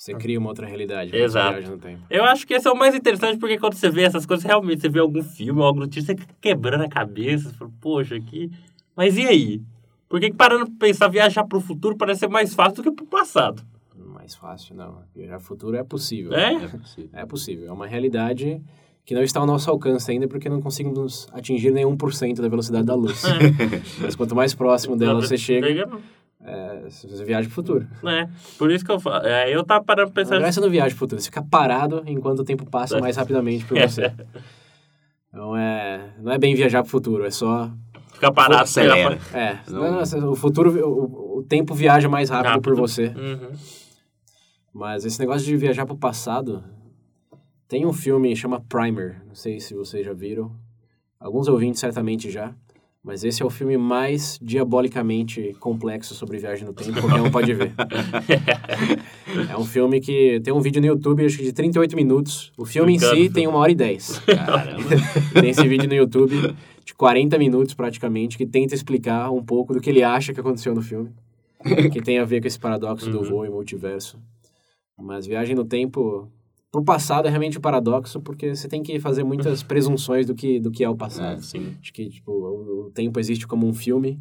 Você 0.00 0.14
cria 0.14 0.38
uma 0.38 0.48
outra 0.48 0.66
realidade. 0.66 1.14
Exato. 1.14 1.78
Eu 2.08 2.24
acho 2.24 2.46
que 2.46 2.54
esse 2.54 2.66
é 2.66 2.72
o 2.72 2.74
mais 2.74 2.94
interessante, 2.94 3.38
porque 3.38 3.58
quando 3.58 3.74
você 3.74 3.90
vê 3.90 4.04
essas 4.04 4.24
coisas, 4.24 4.42
realmente, 4.42 4.80
você 4.80 4.88
vê 4.88 4.98
algum 4.98 5.22
filme, 5.22 5.60
alguma 5.60 5.84
notícia, 5.84 6.14
você 6.14 6.18
fica 6.18 6.34
quebrando 6.40 6.84
a 6.84 6.88
cabeça, 6.88 7.50
você 7.50 7.54
fala, 7.54 7.70
poxa, 7.78 8.16
aqui... 8.16 8.50
Mas 8.96 9.18
e 9.18 9.26
aí? 9.26 9.62
Por 10.08 10.18
que, 10.18 10.32
parando 10.32 10.70
pra 10.70 10.88
pensar, 10.88 11.08
viajar 11.08 11.44
pro 11.44 11.60
futuro 11.60 11.98
parece 11.98 12.20
ser 12.20 12.28
mais 12.30 12.54
fácil 12.54 12.76
do 12.76 12.84
que 12.84 12.92
pro 12.92 13.04
passado? 13.04 13.62
Mais 13.94 14.34
fácil, 14.34 14.74
não. 14.74 15.02
Viajar 15.14 15.34
ao 15.34 15.40
futuro 15.40 15.76
é 15.76 15.84
possível. 15.84 16.32
É? 16.32 16.54
é 16.54 16.68
possível. 16.68 17.10
É 17.12 17.26
possível. 17.26 17.68
É 17.68 17.72
uma 17.72 17.86
realidade 17.86 18.58
que 19.04 19.14
não 19.14 19.22
está 19.22 19.40
ao 19.40 19.46
nosso 19.46 19.70
alcance 19.70 20.10
ainda, 20.10 20.26
porque 20.26 20.48
não 20.48 20.62
conseguimos 20.62 21.28
atingir 21.30 21.72
nenhum 21.72 21.94
por 21.94 22.14
cento 22.14 22.40
da 22.40 22.48
velocidade 22.48 22.86
da 22.86 22.94
luz. 22.94 23.22
Mas 24.00 24.16
quanto 24.16 24.34
mais 24.34 24.54
próximo 24.54 24.96
dela 24.96 25.20
você 25.20 25.36
chega, 25.36 25.84
não. 25.84 26.00
É, 26.44 26.88
você 26.88 27.24
viaja 27.24 27.46
pro 27.48 27.54
futuro. 27.54 27.86
É, 28.04 28.28
por 28.58 28.70
isso 28.70 28.84
que 28.84 28.90
eu 28.90 28.98
falo. 29.00 29.26
É, 29.26 29.54
eu 29.54 29.62
tava 29.64 29.84
parando 29.84 30.10
pra 30.12 30.22
pensar... 30.22 30.34
verdade, 30.36 30.54
você 30.54 30.60
não 30.60 30.70
viaja 30.70 30.90
pro 30.90 30.98
futuro, 30.98 31.20
você 31.20 31.26
fica 31.26 31.42
parado 31.42 32.02
enquanto 32.06 32.40
o 32.40 32.44
tempo 32.44 32.64
passa 32.68 32.98
mais 33.00 33.16
rapidamente 33.16 33.64
por 33.64 33.78
você. 33.78 34.12
Então, 35.32 35.56
é, 35.56 36.12
não 36.18 36.32
é 36.32 36.38
bem 36.38 36.56
viajar 36.56 36.82
pro 36.82 36.90
futuro, 36.90 37.24
é 37.24 37.30
só... 37.30 37.70
Ficar 38.12 38.32
parado, 38.32 38.64
Acelera. 38.64 39.16
pegar 39.16 39.38
É, 39.38 39.60
Não. 39.70 39.80
não, 39.92 40.02
não, 40.02 40.30
o 40.32 40.34
futuro, 40.34 40.72
o, 40.84 41.38
o 41.38 41.42
tempo 41.44 41.72
viaja 41.72 42.08
mais 42.08 42.28
rápido, 42.28 42.48
Rápido. 42.50 42.64
por 42.64 42.74
você. 42.74 43.10
pra- 43.10 43.22
Uhum. 43.22 43.52
Mas 44.74 45.04
esse 45.04 45.20
negócio 45.20 45.46
de 45.46 45.56
viajar 45.56 45.86
pro 45.86 45.96
passado, 45.96 46.64
tem 47.68 47.86
um 47.86 47.92
filme 47.92 48.34
chama 48.34 48.60
Primer, 48.68 49.22
não 49.26 49.34
sei 49.36 49.60
se 49.60 49.72
vocês 49.72 50.04
já 50.04 50.12
viram. 50.12 50.50
Alguns 51.20 51.46
ouvintes 51.48 51.80
certamente 51.80 52.28
já. 52.28 52.52
Mas 53.02 53.24
esse 53.24 53.42
é 53.42 53.46
o 53.46 53.50
filme 53.50 53.78
mais 53.78 54.38
diabolicamente 54.42 55.56
complexo 55.58 56.14
sobre 56.14 56.36
viagem 56.38 56.66
no 56.66 56.72
tempo, 56.74 57.00
qualquer 57.00 57.22
um 57.22 57.30
pode 57.30 57.54
ver. 57.54 57.72
é 59.50 59.56
um 59.56 59.64
filme 59.64 60.00
que 60.00 60.38
tem 60.40 60.52
um 60.52 60.60
vídeo 60.60 60.80
no 60.82 60.86
YouTube, 60.86 61.24
acho 61.24 61.38
que 61.38 61.44
de 61.44 61.52
38 61.52 61.96
minutos. 61.96 62.52
O 62.58 62.66
filme 62.66 62.94
em 62.94 62.98
si 62.98 63.30
tem 63.30 63.46
uma 63.46 63.58
hora 63.58 63.72
e 63.72 63.74
10. 63.74 64.18
Caramba. 64.20 64.88
tem 65.40 65.48
esse 65.50 65.66
vídeo 65.66 65.88
no 65.88 65.94
YouTube 65.94 66.54
de 66.84 66.94
40 66.94 67.38
minutos 67.38 67.72
praticamente, 67.72 68.36
que 68.36 68.44
tenta 68.44 68.74
explicar 68.74 69.30
um 69.30 69.42
pouco 69.42 69.72
do 69.72 69.80
que 69.80 69.88
ele 69.88 70.02
acha 70.02 70.34
que 70.34 70.40
aconteceu 70.40 70.74
no 70.74 70.82
filme. 70.82 71.10
que 71.92 72.02
tem 72.02 72.18
a 72.18 72.24
ver 72.24 72.40
com 72.42 72.46
esse 72.48 72.58
paradoxo 72.58 73.10
do 73.10 73.20
Uhum. 73.20 73.24
voo 73.28 73.46
e 73.46 73.50
multiverso. 73.50 74.18
Mas 74.98 75.26
viagem 75.26 75.54
no 75.54 75.64
tempo, 75.64 76.28
pro 76.70 76.84
passado 76.84 77.26
é 77.26 77.30
realmente 77.30 77.58
um 77.58 77.60
paradoxo, 77.60 78.20
porque 78.20 78.54
você 78.54 78.68
tem 78.68 78.82
que 78.82 78.98
fazer 79.00 79.24
muitas 79.24 79.62
presunções 79.64 80.26
do 80.26 80.34
que, 80.34 80.60
do 80.60 80.70
que 80.70 80.84
é 80.84 80.88
o 80.88 80.96
passado. 80.96 81.38
É, 81.38 81.42
sim. 81.42 81.76
Acho 81.80 81.92
que 81.92 82.08
tipo, 82.08 82.32
o, 82.32 82.86
o 82.86 82.90
tempo 82.90 83.18
existe 83.18 83.46
como 83.46 83.66
um 83.66 83.74
filme 83.74 84.20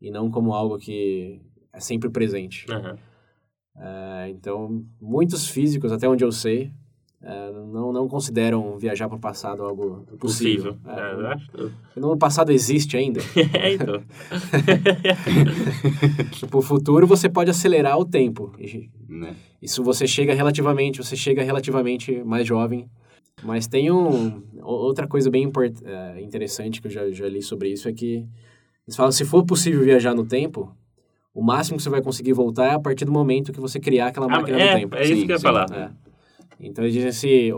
e 0.00 0.10
não 0.10 0.30
como 0.30 0.52
algo 0.52 0.78
que 0.78 1.40
é 1.72 1.80
sempre 1.80 2.10
presente. 2.10 2.66
É, 3.76 4.28
então, 4.28 4.84
muitos 5.00 5.48
físicos, 5.48 5.92
até 5.92 6.08
onde 6.08 6.24
eu 6.24 6.32
sei, 6.32 6.72
é, 7.22 7.52
não, 7.52 7.92
não 7.92 8.08
consideram 8.08 8.76
viajar 8.76 9.08
para 9.08 9.16
o 9.16 9.20
passado 9.20 9.62
algo 9.62 10.04
possível. 10.18 10.74
Possível. 10.74 11.28
É, 11.28 11.34
É, 11.96 12.00
no 12.00 12.16
passado 12.16 12.50
existe 12.50 12.96
ainda. 12.96 13.20
É, 13.54 13.74
então. 13.74 14.02
tipo, 16.32 16.58
o 16.58 16.62
futuro 16.62 17.06
você 17.06 17.28
pode 17.28 17.50
acelerar 17.50 17.96
o 17.98 18.04
tempo. 18.04 18.52
E 18.58 18.90
Né? 19.12 19.36
Isso 19.60 19.84
você 19.84 20.06
chega 20.06 20.32
relativamente, 20.32 21.02
você 21.02 21.14
chega 21.14 21.42
relativamente 21.42 22.24
mais 22.24 22.46
jovem. 22.46 22.88
Mas 23.42 23.66
tem 23.66 23.90
um, 23.90 24.42
outra 24.62 25.06
coisa 25.06 25.30
bem 25.30 25.50
é, 25.84 26.20
interessante 26.20 26.80
que 26.80 26.86
eu 26.86 26.90
já, 26.90 27.10
já 27.10 27.28
li 27.28 27.42
sobre 27.42 27.70
isso 27.70 27.88
é 27.88 27.92
que 27.92 28.26
eles 28.86 28.96
falam 28.96 29.12
se 29.12 29.24
for 29.24 29.44
possível 29.44 29.82
viajar 29.82 30.14
no 30.14 30.24
tempo, 30.24 30.74
o 31.34 31.42
máximo 31.42 31.76
que 31.76 31.82
você 31.82 31.90
vai 31.90 32.02
conseguir 32.02 32.32
voltar 32.32 32.66
é 32.66 32.74
a 32.74 32.80
partir 32.80 33.04
do 33.04 33.12
momento 33.12 33.52
que 33.52 33.60
você 33.60 33.80
criar 33.80 34.08
aquela 34.08 34.28
máquina 34.28 34.56
ah, 34.56 34.60
é, 34.60 34.74
do 34.74 34.80
tempo. 34.80 34.96
É 34.96 35.02
isso 35.02 35.14
sim, 35.14 35.26
que 35.26 35.32
eu 35.32 35.34
ia 35.34 35.38
sim, 35.38 35.42
falar. 35.42 35.66
É. 35.72 35.90
Então 36.60 36.84
eles 36.84 36.94
dizem 36.94 37.08
assim, 37.08 37.50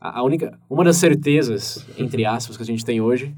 a 0.00 0.22
única, 0.22 0.58
uma 0.68 0.84
das 0.84 0.96
certezas, 0.96 1.86
entre 1.98 2.24
aspas, 2.24 2.56
que 2.56 2.62
a 2.62 2.66
gente 2.66 2.84
tem 2.84 3.00
hoje 3.00 3.34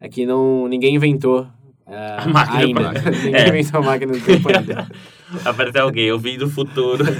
é 0.00 0.08
que 0.08 0.24
não, 0.24 0.68
ninguém 0.68 0.94
inventou 0.94 1.46
uh, 1.88 2.20
a 2.20 2.28
máquina 2.28 2.58
ainda. 2.60 2.92
ninguém 3.10 3.34
é. 3.34 3.48
inventou 3.48 3.80
a 3.80 3.82
máquina 3.82 4.12
do 4.12 4.20
tempo 4.20 4.48
ainda. 4.48 4.88
Aparece 5.44 5.78
alguém, 5.78 6.06
eu 6.06 6.18
vim 6.18 6.38
do 6.38 6.48
futuro. 6.48 7.04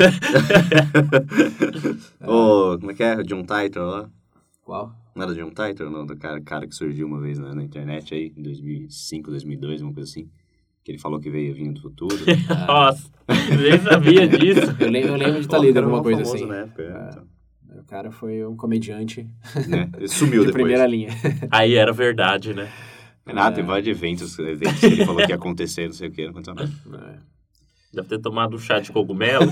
Ô, 2.25 2.73
oh, 2.73 2.79
como 2.79 2.93
é 2.93 2.95
que 2.95 3.03
é? 3.03 3.23
John 3.23 3.45
Titor 3.45 3.87
lá? 3.87 4.09
Qual? 4.63 4.93
Não 5.15 5.25
era 5.25 5.35
John 5.35 5.51
Titor, 5.51 5.91
não, 5.91 6.07
do 6.07 6.17
cara, 6.17 6.41
cara 6.41 6.67
que 6.67 6.75
surgiu 6.75 7.07
uma 7.07 7.21
vez 7.21 7.39
na, 7.39 7.55
na 7.55 7.63
internet 7.63 8.15
aí, 8.15 8.33
em 8.37 8.43
2005, 8.43 9.31
2002, 9.31 9.83
uma 9.83 9.93
coisa 9.93 10.09
assim. 10.09 10.31
Que 10.85 10.93
ele 10.93 10.99
falou 10.99 11.21
que 11.21 11.29
veio 11.29 11.55
vindo 11.55 11.75
do 11.75 11.83
futuro. 11.83 12.17
Nossa, 12.67 13.11
nem 13.29 13.79
sabia 13.79 14.27
disso. 14.27 14.75
Eu 14.81 14.91
lembro, 14.91 15.11
eu 15.11 15.17
lembro 15.17 15.35
de 15.35 15.41
estar 15.41 15.59
lendo 15.59 15.79
alguma 15.79 16.03
coisa 16.03 16.23
assim. 16.23 16.47
Na 16.47 16.57
época, 16.59 16.83
é, 16.83 17.09
então. 17.11 17.25
O 17.79 17.85
cara 17.85 18.11
foi 18.11 18.45
um 18.47 18.57
comediante. 18.57 19.29
Né? 19.69 19.91
Ele 19.97 20.09
sumiu 20.09 20.41
de 20.41 20.47
depois. 20.47 20.55
primeira 20.55 20.87
linha. 20.87 21.11
Aí 21.51 21.75
era 21.75 21.93
verdade, 21.93 22.55
né? 22.55 22.71
Nada, 23.33 23.57
tem 23.57 23.65
vários 23.65 23.89
eventos, 23.89 24.39
eventos 24.39 24.81
que 24.81 24.87
ele 24.87 25.05
falou 25.05 25.25
que 25.25 25.33
ia 25.33 25.37
acontecer, 25.37 25.87
não 25.87 25.93
sei 25.93 26.09
o 26.09 26.13
que, 26.13 26.23
não 26.25 26.31
aconteceu 26.31 26.55
nada. 26.55 27.25
É. 27.25 27.39
Deve 27.93 28.09
ter 28.09 28.19
tomado 28.21 28.57
um 28.57 28.59
chá 28.59 28.81
de 28.81 28.93
cogumelo 28.93 29.51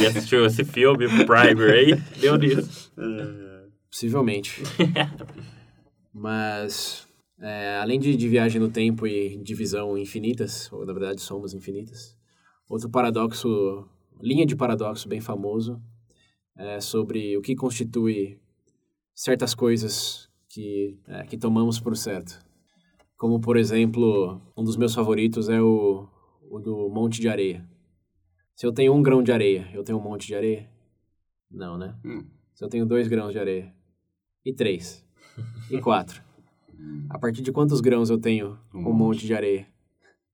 e 0.00 0.06
assistiu 0.06 0.46
esse 0.46 0.64
filme, 0.64 1.06
Primer 1.26 1.70
aí, 1.70 1.94
deu 2.20 2.36
nisso. 2.36 2.92
Possivelmente. 3.90 4.62
Mas, 6.12 7.08
é, 7.40 7.78
além 7.78 7.98
de, 7.98 8.16
de 8.16 8.28
viagem 8.28 8.60
no 8.60 8.68
tempo 8.68 9.06
e 9.06 9.36
divisão 9.42 9.98
infinitas, 9.98 10.72
ou 10.72 10.86
na 10.86 10.92
verdade 10.92 11.20
somas 11.20 11.52
infinitas, 11.52 12.16
outro 12.68 12.88
paradoxo, 12.88 13.88
linha 14.20 14.46
de 14.46 14.54
paradoxo 14.54 15.08
bem 15.08 15.20
famoso, 15.20 15.82
é 16.56 16.80
sobre 16.80 17.36
o 17.36 17.42
que 17.42 17.56
constitui 17.56 18.38
certas 19.12 19.54
coisas 19.54 20.28
que, 20.48 20.96
é, 21.08 21.24
que 21.24 21.36
tomamos 21.36 21.80
por 21.80 21.96
certo. 21.96 22.43
Como, 23.16 23.40
por 23.40 23.56
exemplo, 23.56 24.40
um 24.56 24.64
dos 24.64 24.76
meus 24.76 24.94
favoritos 24.94 25.48
é 25.48 25.60
o, 25.60 26.08
o 26.50 26.58
do 26.58 26.88
monte 26.88 27.20
de 27.20 27.28
areia. 27.28 27.68
Se 28.54 28.66
eu 28.66 28.72
tenho 28.72 28.92
um 28.94 29.02
grão 29.02 29.22
de 29.22 29.32
areia, 29.32 29.68
eu 29.72 29.82
tenho 29.82 29.98
um 29.98 30.02
monte 30.02 30.26
de 30.26 30.34
areia? 30.34 30.70
Não, 31.50 31.78
né? 31.78 31.96
Hum. 32.04 32.24
Se 32.54 32.64
eu 32.64 32.68
tenho 32.68 32.86
dois 32.86 33.08
grãos 33.08 33.32
de 33.32 33.38
areia? 33.38 33.72
E 34.44 34.52
três? 34.52 35.04
E 35.70 35.80
quatro? 35.80 36.22
A 37.08 37.18
partir 37.18 37.42
de 37.42 37.52
quantos 37.52 37.80
grãos 37.80 38.10
eu 38.10 38.18
tenho 38.18 38.58
um, 38.72 38.78
um 38.78 38.82
monte. 38.92 38.98
monte 38.98 39.26
de 39.26 39.34
areia? 39.34 39.66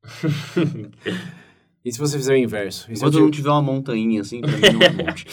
e 1.83 1.91
se 1.91 1.99
você 1.99 2.19
fizer 2.19 2.35
o 2.35 2.37
inverso? 2.37 2.91
Enquanto 2.93 3.15
eu 3.15 3.23
não 3.23 3.31
tiver 3.31 3.49
uma 3.49 3.63
montanha 3.63 4.21
assim, 4.21 4.41
pra 4.43 4.51
mim 4.51 4.61
não 4.61 4.83
é 4.83 4.91
um 4.91 4.97
monte. 5.07 5.27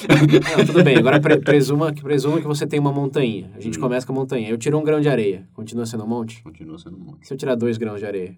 não, 0.57 0.65
tudo 0.65 0.83
bem. 0.83 0.95
Agora 0.95 1.19
pre 1.19 1.37
presuma, 1.39 1.91
que, 1.91 2.01
presuma 2.01 2.39
que 2.39 2.47
você 2.47 2.65
tem 2.65 2.79
uma 2.79 2.91
montanha. 2.91 3.51
A 3.55 3.59
gente 3.59 3.77
hum. 3.77 3.81
começa 3.81 4.07
com 4.07 4.13
a 4.13 4.15
montanha. 4.15 4.49
Eu 4.49 4.57
tiro 4.57 4.77
um 4.77 4.83
grão 4.83 5.01
de 5.01 5.09
areia. 5.09 5.47
Continua 5.53 5.85
sendo 5.85 6.05
um 6.05 6.07
monte? 6.07 6.41
Continua 6.41 6.79
sendo 6.79 6.95
um 6.95 7.01
monte. 7.01 7.27
Se 7.27 7.33
eu 7.33 7.37
tirar 7.37 7.55
dois 7.55 7.77
grãos 7.77 7.99
de 7.99 8.05
areia? 8.05 8.37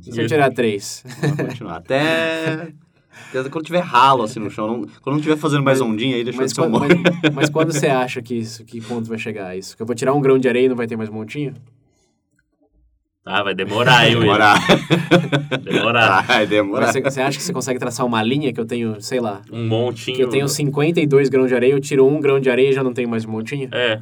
Se 0.00 0.20
eu 0.20 0.28
tirar 0.28 0.52
três? 0.52 1.04
Vai 1.20 1.46
continuar. 1.48 1.76
Até... 1.76 2.72
Quando 3.50 3.64
tiver 3.64 3.80
ralo 3.80 4.22
assim 4.22 4.38
no 4.38 4.48
chão, 4.48 4.68
não, 4.68 4.82
quando 5.02 5.16
não 5.16 5.20
tiver 5.20 5.36
fazendo 5.36 5.64
mais 5.64 5.80
ondinha, 5.80 6.14
aí 6.14 6.22
deixa 6.22 6.40
mas, 6.40 6.52
de 6.52 6.54
ser 6.54 6.62
um 6.62 6.70
mas, 6.70 6.88
mas, 7.34 7.50
quando 7.50 7.72
você 7.72 7.88
acha 7.88 8.22
que 8.22 8.34
isso, 8.34 8.64
que 8.64 8.80
ponto 8.80 9.08
vai 9.08 9.18
chegar 9.18 9.56
isso? 9.56 9.76
Que 9.76 9.82
eu 9.82 9.86
vou 9.86 9.96
tirar 9.96 10.14
um 10.14 10.20
grão 10.20 10.38
de 10.38 10.48
areia 10.48 10.66
e 10.66 10.68
não 10.68 10.76
vai 10.76 10.86
ter 10.86 10.96
mais 10.96 11.10
montinho? 11.10 11.52
Ah, 13.28 13.42
vai 13.42 13.54
demorar, 13.54 14.08
hein, 14.08 14.18
Demorar. 14.18 14.58
demorar. 15.62 16.24
Vai 16.26 16.46
demorar. 16.46 16.92
Você, 16.92 17.00
você, 17.02 17.20
acha 17.20 17.36
que 17.36 17.44
você 17.44 17.52
consegue 17.52 17.78
traçar 17.78 18.06
uma 18.06 18.22
linha 18.22 18.52
que 18.52 18.58
eu 18.58 18.64
tenho, 18.64 19.00
sei 19.00 19.20
lá... 19.20 19.42
Um 19.52 19.68
montinho. 19.68 20.16
Que 20.16 20.22
eu 20.22 20.28
tenho 20.30 20.48
52 20.48 21.28
grãos 21.28 21.48
de 21.48 21.54
areia, 21.54 21.72
eu 21.72 21.80
tiro 21.80 22.06
um 22.06 22.20
grão 22.20 22.40
de 22.40 22.48
areia 22.48 22.70
e 22.70 22.72
já 22.72 22.82
não 22.82 22.94
tenho 22.94 23.08
mais 23.08 23.26
um 23.26 23.30
montinho? 23.30 23.68
É. 23.72 24.00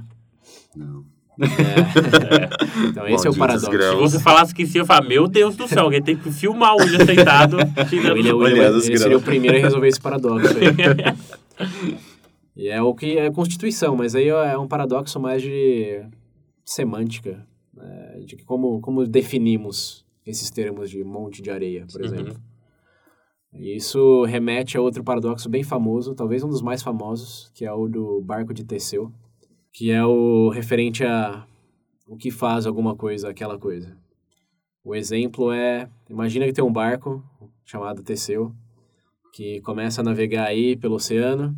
Não. 0.77 1.05
É. 1.39 2.87
Então, 2.89 3.07
esse 3.09 3.27
é 3.27 3.31
o 3.31 3.37
paradoxo. 3.37 3.71
Grãos. 3.71 4.11
Se 4.11 4.17
você 4.19 4.23
falasse 4.23 4.55
que 4.55 4.67
sim, 4.67 4.79
eu 4.79 4.87
falo, 4.87 5.07
meu 5.07 5.27
Deus 5.29 5.57
do 5.57 5.69
céu, 5.69 5.85
alguém 5.85 6.03
tem 6.03 6.17
que 6.17 6.31
filmar 6.31 6.75
o 6.75 6.79
William 6.79 7.05
sentado 7.05 7.59
tirando 7.89 8.19
ele, 8.19 8.31
ele, 8.31 8.61
ele 8.61 8.99
seria 8.99 9.19
o 9.19 9.23
primeiro 9.23 9.57
a 9.57 9.61
resolver 9.61 9.89
esse 9.89 10.01
paradoxo 10.01 10.47
aí. 10.49 11.97
e 12.57 12.69
é 12.69 12.81
o 12.81 12.95
que 12.95 13.19
é 13.19 13.27
a 13.27 13.33
Constituição, 13.33 13.97
mas 13.97 14.15
aí 14.15 14.29
é 14.29 14.57
um 14.57 14.67
paradoxo 14.67 15.21
mais 15.21 15.43
de 15.43 16.03
semântica, 16.65 17.47
né? 17.77 18.21
de 18.25 18.37
como, 18.45 18.81
como 18.81 19.07
definimos 19.07 20.05
esses 20.25 20.51
termos 20.51 20.91
de 20.91 21.05
monte 21.05 21.41
de 21.41 21.51
areia, 21.51 21.87
por 21.91 22.01
uhum. 22.01 22.07
exemplo. 22.07 22.37
Isso 23.53 24.25
remete 24.25 24.77
a 24.77 24.81
outro 24.81 25.05
paradoxo 25.05 25.49
bem 25.49 25.63
famoso, 25.63 26.15
talvez 26.15 26.43
um 26.43 26.49
dos 26.49 26.61
mais 26.61 26.83
famosos, 26.83 27.51
que 27.55 27.65
é 27.65 27.73
o 27.73 27.87
do 27.89 28.21
barco 28.21 28.53
de 28.53 28.65
Teseu 28.65 29.13
que 29.77 29.91
é 29.91 30.03
o 30.03 30.49
referente 30.49 31.05
a 31.05 31.47
o 32.09 32.17
que 32.17 32.31
faz 32.31 32.65
alguma 32.65 32.97
coisa, 32.97 33.29
aquela 33.29 33.59
coisa. 33.59 33.95
O 34.83 34.95
exemplo 34.95 35.53
é, 35.53 35.87
imagina 36.09 36.47
que 36.47 36.53
tem 36.55 36.65
um 36.65 36.73
barco 36.73 37.23
chamado 37.63 38.03
Teseu, 38.03 38.55
que 39.35 39.61
começa 39.61 40.01
a 40.01 40.05
navegar 40.05 40.47
aí 40.47 40.77
pelo 40.77 40.95
oceano 40.95 41.55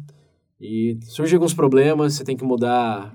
e 0.61 0.99
surgem 1.03 1.37
alguns 1.37 1.55
problemas, 1.55 2.15
você 2.15 2.25
tem 2.25 2.37
que 2.37 2.43
mudar 2.43 3.15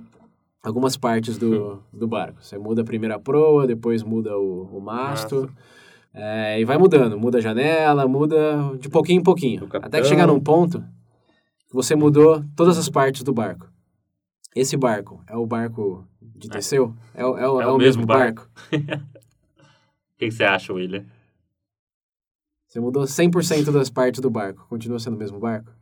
algumas 0.63 0.96
partes 0.96 1.38
do, 1.38 1.84
do 1.91 2.08
barco. 2.08 2.41
Você 2.41 2.58
muda 2.58 2.82
a 2.82 2.86
primeira 2.86 3.20
proa, 3.20 3.67
depois 3.67 4.01
muda 4.01 4.38
o, 4.38 4.77
o 4.77 4.82
mastro, 4.82 5.51
é, 6.13 6.60
e 6.60 6.65
vai 6.65 6.77
mudando. 6.77 7.20
Muda 7.20 7.39
a 7.39 7.41
janela, 7.41 8.08
muda 8.08 8.38
de 8.79 8.89
pouquinho 8.89 9.20
em 9.20 9.24
pouquinho. 9.24 9.67
Até 9.82 10.01
que 10.01 10.08
chegar 10.08 10.27
num 10.27 10.39
ponto 10.39 10.79
que 11.67 11.74
você 11.74 11.96
mudou 11.96 12.43
todas 12.55 12.77
as 12.77 12.88
partes 12.89 13.24
do 13.24 13.34
barco. 13.34 13.70
Esse 14.55 14.77
barco 14.77 15.22
é 15.27 15.36
o 15.36 15.46
barco 15.46 16.08
de 16.22 16.48
é. 16.48 16.51
Teseu? 16.51 16.96
É, 17.13 17.22
é, 17.22 17.25
é, 17.25 17.43
é 17.43 17.48
o, 17.48 17.75
o, 17.75 17.77
mesmo 17.77 18.05
barco? 18.05 18.50
O 20.13 20.25
que, 20.25 20.29
que, 20.29 20.38
você 20.38 20.43
acha, 20.43 20.72
William? 20.72 21.05
Você 22.67 22.79
mudou 22.79 23.03
100% 23.03 23.72
das 23.72 23.89
partes 23.89 24.22
do 24.22 24.29
barco. 24.29 24.65
Continua 24.70 24.98
sendo 24.98 25.15
o 25.15 25.20
mesmo 25.20 25.38
barco? 25.38 25.74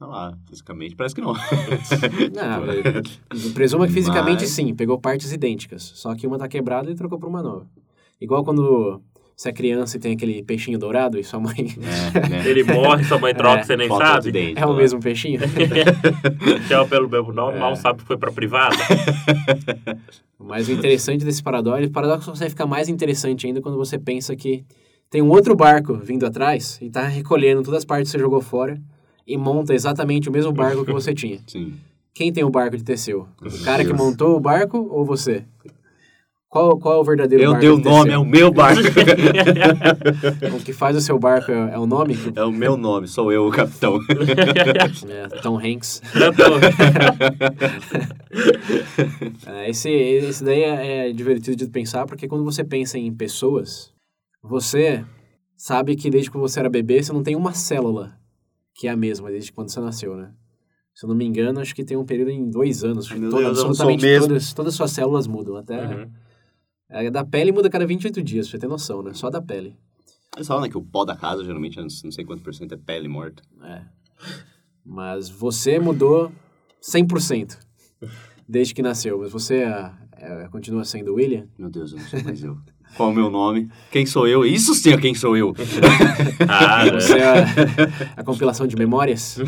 Sei 0.00 0.06
lá, 0.08 0.34
fisicamente 0.46 0.96
parece 0.96 1.14
que 1.14 1.20
não. 1.20 1.34
não, 2.32 3.52
presuma 3.52 3.86
que 3.86 3.92
fisicamente 3.92 4.40
Mas... 4.40 4.48
sim, 4.48 4.74
pegou 4.74 4.98
partes 4.98 5.30
idênticas. 5.30 5.82
Só 5.94 6.14
que 6.14 6.26
uma 6.26 6.38
tá 6.38 6.48
quebrada 6.48 6.90
e 6.90 6.94
trocou 6.94 7.18
por 7.18 7.28
uma 7.28 7.42
nova. 7.42 7.66
Igual 8.18 8.42
quando 8.42 9.02
você 9.36 9.50
é 9.50 9.52
criança 9.52 9.98
e 9.98 10.00
tem 10.00 10.14
aquele 10.14 10.42
peixinho 10.42 10.78
dourado 10.78 11.18
e 11.18 11.22
sua 11.22 11.38
mãe. 11.38 11.76
É, 12.14 12.28
né? 12.30 12.42
Ele 12.48 12.64
morre, 12.64 13.04
sua 13.04 13.18
mãe 13.18 13.34
troca, 13.34 13.60
é, 13.60 13.62
você 13.62 13.76
nem 13.76 13.88
sabe. 13.88 14.54
É 14.56 14.64
o 14.64 14.74
mesmo 14.74 15.00
peixinho? 15.00 15.38
Chama 16.66 16.88
pelo 16.88 17.06
mesmo 17.06 17.30
nome, 17.30 17.58
é. 17.58 17.60
mal 17.60 17.76
sabe 17.76 17.98
que 17.98 18.06
foi 18.06 18.16
pra 18.16 18.32
privada. 18.32 18.76
Mas 20.38 20.66
o 20.66 20.72
interessante 20.72 21.26
desse 21.26 21.42
paradoxo, 21.42 21.86
o 21.86 21.90
paradoxo 21.90 22.34
você 22.34 22.48
fica 22.48 22.64
mais 22.64 22.88
interessante 22.88 23.46
ainda 23.46 23.60
quando 23.60 23.76
você 23.76 23.98
pensa 23.98 24.34
que 24.34 24.64
tem 25.10 25.20
um 25.20 25.28
outro 25.28 25.54
barco 25.54 25.92
vindo 25.92 26.24
atrás 26.24 26.78
e 26.80 26.88
tá 26.88 27.06
recolhendo 27.06 27.62
todas 27.62 27.80
as 27.80 27.84
partes 27.84 28.10
que 28.10 28.16
você 28.16 28.22
jogou 28.22 28.40
fora 28.40 28.80
e 29.26 29.36
monta 29.36 29.74
exatamente 29.74 30.28
o 30.28 30.32
mesmo 30.32 30.52
barco 30.52 30.84
que 30.84 30.92
você 30.92 31.14
tinha. 31.14 31.40
Sim. 31.46 31.74
Quem 32.14 32.32
tem 32.32 32.44
o 32.44 32.50
barco 32.50 32.76
de 32.76 32.84
Teseu? 32.84 33.28
O 33.40 33.64
cara 33.64 33.84
que 33.84 33.92
montou 33.92 34.36
o 34.36 34.40
barco 34.40 34.78
ou 34.90 35.04
você? 35.04 35.44
Qual, 36.50 36.76
qual 36.80 36.96
é 36.96 36.98
o 36.98 37.04
verdadeiro 37.04 37.44
eu 37.44 37.52
barco? 37.52 37.64
Eu 37.64 37.78
dei 37.78 37.92
o 37.92 37.94
nome, 37.94 38.10
é 38.10 38.18
o 38.18 38.24
meu 38.24 38.52
barco. 38.52 38.82
o 40.52 40.64
que 40.64 40.72
faz 40.72 40.96
o 40.96 41.00
seu 41.00 41.16
barco 41.16 41.52
é, 41.52 41.74
é 41.74 41.78
o 41.78 41.86
nome? 41.86 42.16
É 42.34 42.42
o 42.42 42.50
meu 42.50 42.76
nome, 42.76 43.06
sou 43.06 43.32
eu 43.32 43.46
o 43.46 43.52
capitão. 43.52 44.00
é, 45.08 45.28
Tom 45.40 45.56
Hanks. 45.58 46.02
é, 49.46 49.70
esse, 49.70 49.88
esse 49.88 50.42
daí 50.42 50.62
é, 50.64 51.10
é 51.10 51.12
divertido 51.12 51.56
de 51.56 51.68
pensar, 51.68 52.04
porque 52.04 52.26
quando 52.26 52.44
você 52.44 52.64
pensa 52.64 52.98
em 52.98 53.14
pessoas, 53.14 53.92
você 54.42 55.04
sabe 55.56 55.94
que 55.94 56.10
desde 56.10 56.32
que 56.32 56.36
você 56.36 56.58
era 56.58 56.68
bebê, 56.68 57.00
você 57.00 57.12
não 57.12 57.22
tem 57.22 57.36
uma 57.36 57.54
célula 57.54 58.19
que 58.80 58.88
é 58.88 58.90
a 58.90 58.96
mesma 58.96 59.30
desde 59.30 59.52
quando 59.52 59.68
você 59.68 59.78
nasceu, 59.78 60.16
né? 60.16 60.32
Se 60.94 61.04
eu 61.04 61.08
não 61.08 61.14
me 61.14 61.26
engano, 61.26 61.60
acho 61.60 61.74
que 61.74 61.84
tem 61.84 61.98
um 61.98 62.04
período 62.06 62.30
em 62.30 62.48
dois 62.48 62.82
anos. 62.82 63.10
Meu 63.10 63.28
toda, 63.28 63.42
Deus, 63.42 63.58
absolutamente 63.58 64.18
todas, 64.18 64.52
todas 64.54 64.72
as 64.72 64.76
suas 64.76 64.90
células 64.90 65.26
mudam. 65.26 65.56
Até 65.56 65.86
uhum. 65.86 66.10
A 66.88 67.10
da 67.10 67.22
pele 67.22 67.52
muda 67.52 67.68
cada 67.68 67.86
28 67.86 68.22
dias, 68.22 68.46
pra 68.46 68.52
você 68.52 68.58
ter 68.58 68.68
noção, 68.68 69.02
né? 69.02 69.12
Só 69.12 69.28
da 69.28 69.42
pele. 69.42 69.76
Eles 70.34 70.48
falam 70.48 70.62
né, 70.62 70.70
que 70.70 70.78
o 70.78 70.82
pó 70.82 71.04
da 71.04 71.14
casa 71.14 71.44
geralmente 71.44 71.78
é 71.78 71.82
não 71.82 71.90
sei 71.90 72.24
quanto 72.24 72.42
por 72.42 72.54
cento 72.54 72.72
é 72.72 72.78
pele 72.78 73.06
morta. 73.06 73.42
É. 73.62 73.82
Mas 74.82 75.28
você 75.28 75.78
mudou 75.78 76.32
100% 76.82 77.58
desde 78.48 78.72
que 78.72 78.80
nasceu. 78.80 79.18
Mas 79.18 79.30
você 79.30 79.56
é, 79.56 79.92
é, 80.12 80.48
continua 80.48 80.86
sendo 80.86 81.16
William? 81.16 81.46
Meu 81.58 81.68
Deus, 81.68 81.92
eu 81.92 81.98
não 81.98 82.06
sou 82.06 82.24
mais 82.24 82.42
eu. 82.42 82.56
Qual 82.96 83.08
é 83.08 83.12
o 83.12 83.14
meu 83.14 83.30
nome? 83.30 83.70
Quem 83.90 84.04
sou 84.04 84.26
eu? 84.26 84.44
Isso 84.44 84.74
sim 84.74 84.92
é 84.92 84.98
quem 84.98 85.14
sou 85.14 85.36
eu. 85.36 85.54
ah, 86.48 86.84
você 86.90 87.18
é 87.18 87.24
a, 87.24 87.44
a 88.16 88.24
compilação 88.24 88.66
de 88.66 88.76
memórias? 88.76 89.38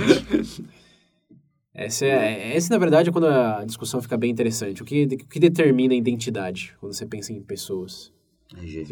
Essa 1.74 2.04
é, 2.04 2.56
esse, 2.56 2.70
na 2.70 2.78
verdade, 2.78 3.08
é 3.08 3.12
quando 3.12 3.26
a 3.26 3.64
discussão 3.64 4.00
fica 4.02 4.16
bem 4.16 4.30
interessante. 4.30 4.82
O 4.82 4.84
que, 4.84 5.04
o 5.04 5.08
que 5.26 5.40
determina 5.40 5.94
a 5.94 5.96
identidade 5.96 6.74
quando 6.78 6.92
você 6.92 7.06
pensa 7.06 7.32
em 7.32 7.42
pessoas? 7.42 8.12
RG. 8.56 8.86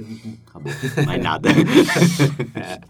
Acabou. 0.47 0.73
Mais 1.07 1.23
nada. 1.23 1.51
é. 2.55 2.81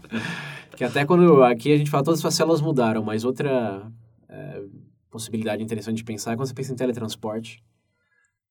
Que 0.75 0.83
até 0.83 1.05
quando 1.05 1.43
aqui 1.43 1.73
a 1.73 1.77
gente 1.77 1.89
fala 1.89 2.03
todas 2.03 2.19
as 2.19 2.21
suas 2.21 2.35
células 2.35 2.61
mudaram, 2.61 3.03
mas 3.03 3.25
outra 3.25 3.91
é, 4.29 4.63
possibilidade 5.09 5.61
interessante 5.61 5.97
de 5.97 6.03
pensar 6.03 6.31
é 6.31 6.35
quando 6.35 6.47
você 6.47 6.53
pensa 6.53 6.71
em 6.71 6.77
teletransporte, 6.77 7.61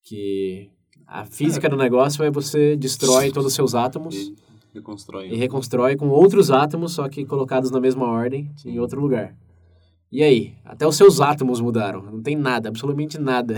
que 0.02 0.70
a 1.10 1.24
física 1.24 1.68
do 1.68 1.76
negócio 1.76 2.22
é 2.24 2.30
você 2.30 2.76
destrói 2.76 3.30
todos 3.32 3.48
os 3.48 3.54
seus 3.54 3.74
átomos 3.74 4.14
E 4.14 4.34
reconstrói. 4.74 5.28
e 5.28 5.36
reconstrói 5.36 5.96
com 5.96 6.08
outros 6.08 6.50
átomos, 6.50 6.92
só 6.92 7.08
que 7.08 7.24
colocados 7.24 7.70
na 7.70 7.80
mesma 7.80 8.06
ordem, 8.06 8.50
em 8.64 8.78
outro 8.78 9.00
lugar. 9.00 9.34
E 10.12 10.22
aí? 10.22 10.54
Até 10.64 10.86
os 10.86 10.96
seus 10.96 11.20
átomos 11.20 11.60
mudaram. 11.60 12.02
Não 12.02 12.20
tem 12.22 12.36
nada, 12.36 12.68
absolutamente 12.68 13.18
nada 13.18 13.54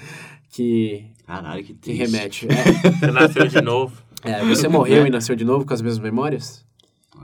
que, 0.50 1.04
Caralho, 1.26 1.64
que 1.64 1.74
que 1.74 1.92
remete. 1.92 2.46
É, 2.46 2.90
Você 3.00 3.10
nasceu 3.10 3.46
de 3.48 3.60
novo. 3.62 3.96
é, 4.22 4.44
você 4.44 4.68
morreu 4.68 5.06
e 5.06 5.10
nasceu 5.10 5.34
de 5.36 5.44
novo 5.44 5.64
com 5.66 5.74
as 5.74 5.82
mesmas 5.82 6.02
memórias? 6.02 6.64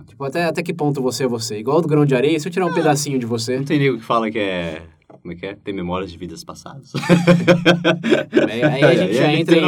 Tipo, 0.06 0.24
até, 0.24 0.44
até 0.44 0.62
que 0.62 0.72
ponto 0.72 1.02
você 1.02 1.24
é 1.24 1.28
você? 1.28 1.58
Igual 1.58 1.82
do 1.82 1.88
grão 1.88 2.06
de 2.06 2.14
areia, 2.14 2.38
se 2.40 2.48
eu 2.48 2.52
tirar 2.52 2.64
um 2.66 2.72
pedacinho 2.72 3.18
de 3.18 3.26
você, 3.26 3.56
Não 3.58 3.64
tem 3.64 3.78
nego 3.78 3.98
que 3.98 4.04
fala 4.04 4.30
que 4.30 4.38
é... 4.38 4.82
Como 5.22 5.34
é 5.34 5.36
que 5.36 5.46
é? 5.46 5.54
Tem 5.54 5.74
memórias 5.74 6.10
de 6.10 6.16
vidas 6.18 6.42
passadas. 6.42 6.92
aí, 8.50 8.62
aí 8.62 8.84
a 8.84 8.94
gente 8.96 9.14
já 9.14 9.30
É, 9.30 9.36
entra 9.38 9.56
em, 9.56 9.60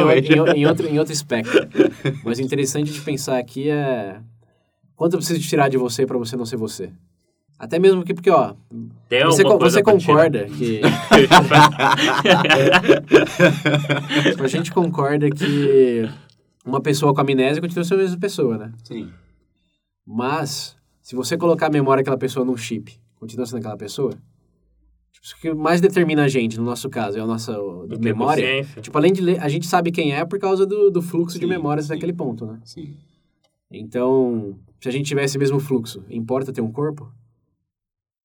em 0.56 0.66
outro, 0.66 0.86
em 0.86 0.98
outro 0.98 1.12
espectro. 1.12 1.68
Mas 2.24 2.38
o 2.38 2.42
interessante 2.42 2.90
de 2.92 3.00
pensar 3.00 3.38
aqui 3.38 3.68
é 3.68 4.18
quanto 4.96 5.14
eu 5.14 5.18
preciso 5.18 5.40
tirar 5.46 5.68
de 5.68 5.76
você 5.76 6.06
para 6.06 6.16
você 6.16 6.36
não 6.36 6.46
ser 6.46 6.56
você. 6.56 6.90
Até 7.58 7.78
mesmo 7.78 8.02
que, 8.02 8.14
porque, 8.14 8.30
ó, 8.30 8.54
Tem 9.08 9.24
você, 9.24 9.44
co- 9.44 9.58
você 9.58 9.82
concorda 9.82 10.46
que. 10.46 10.80
a 14.42 14.46
gente 14.48 14.72
concorda 14.72 15.30
que 15.30 16.08
uma 16.64 16.80
pessoa 16.80 17.14
com 17.14 17.20
amnésia 17.20 17.60
continua 17.60 17.84
sendo 17.84 18.00
a 18.00 18.02
mesma 18.02 18.18
pessoa, 18.18 18.58
né? 18.58 18.72
Sim. 18.84 19.10
Mas, 20.06 20.76
se 21.00 21.14
você 21.14 21.36
colocar 21.36 21.66
a 21.66 21.70
memória 21.70 22.02
daquela 22.02 22.18
pessoa 22.18 22.44
num 22.44 22.56
chip, 22.56 22.98
continua 23.16 23.46
sendo 23.46 23.58
aquela 23.58 23.76
pessoa? 23.76 24.12
O 25.24 25.40
que 25.40 25.54
mais 25.54 25.80
determina 25.80 26.24
a 26.24 26.28
gente, 26.28 26.58
no 26.58 26.64
nosso 26.64 26.90
caso, 26.90 27.16
é 27.16 27.20
a 27.20 27.26
nossa 27.26 27.52
Do 27.52 27.98
memória. 28.00 28.42
consciência. 28.44 28.82
Tipo, 28.82 28.98
além 28.98 29.12
de 29.12 29.20
ler, 29.20 29.40
a 29.40 29.48
gente 29.48 29.66
sabe 29.66 29.92
quem 29.92 30.12
é 30.12 30.24
por 30.24 30.38
causa 30.38 30.66
do, 30.66 30.90
do 30.90 31.00
fluxo 31.00 31.38
de 31.38 31.44
Sim, 31.44 31.50
memórias 31.50 31.86
sim. 31.86 31.94
daquele 31.94 32.12
ponto, 32.12 32.44
né? 32.44 32.60
Sim. 32.64 32.96
Então, 33.70 34.58
se 34.80 34.88
a 34.88 34.92
gente 34.92 35.06
tivesse 35.06 35.36
o 35.36 35.40
mesmo 35.40 35.60
fluxo, 35.60 36.04
importa 36.10 36.52
ter 36.52 36.60
um 36.60 36.72
corpo? 36.72 37.10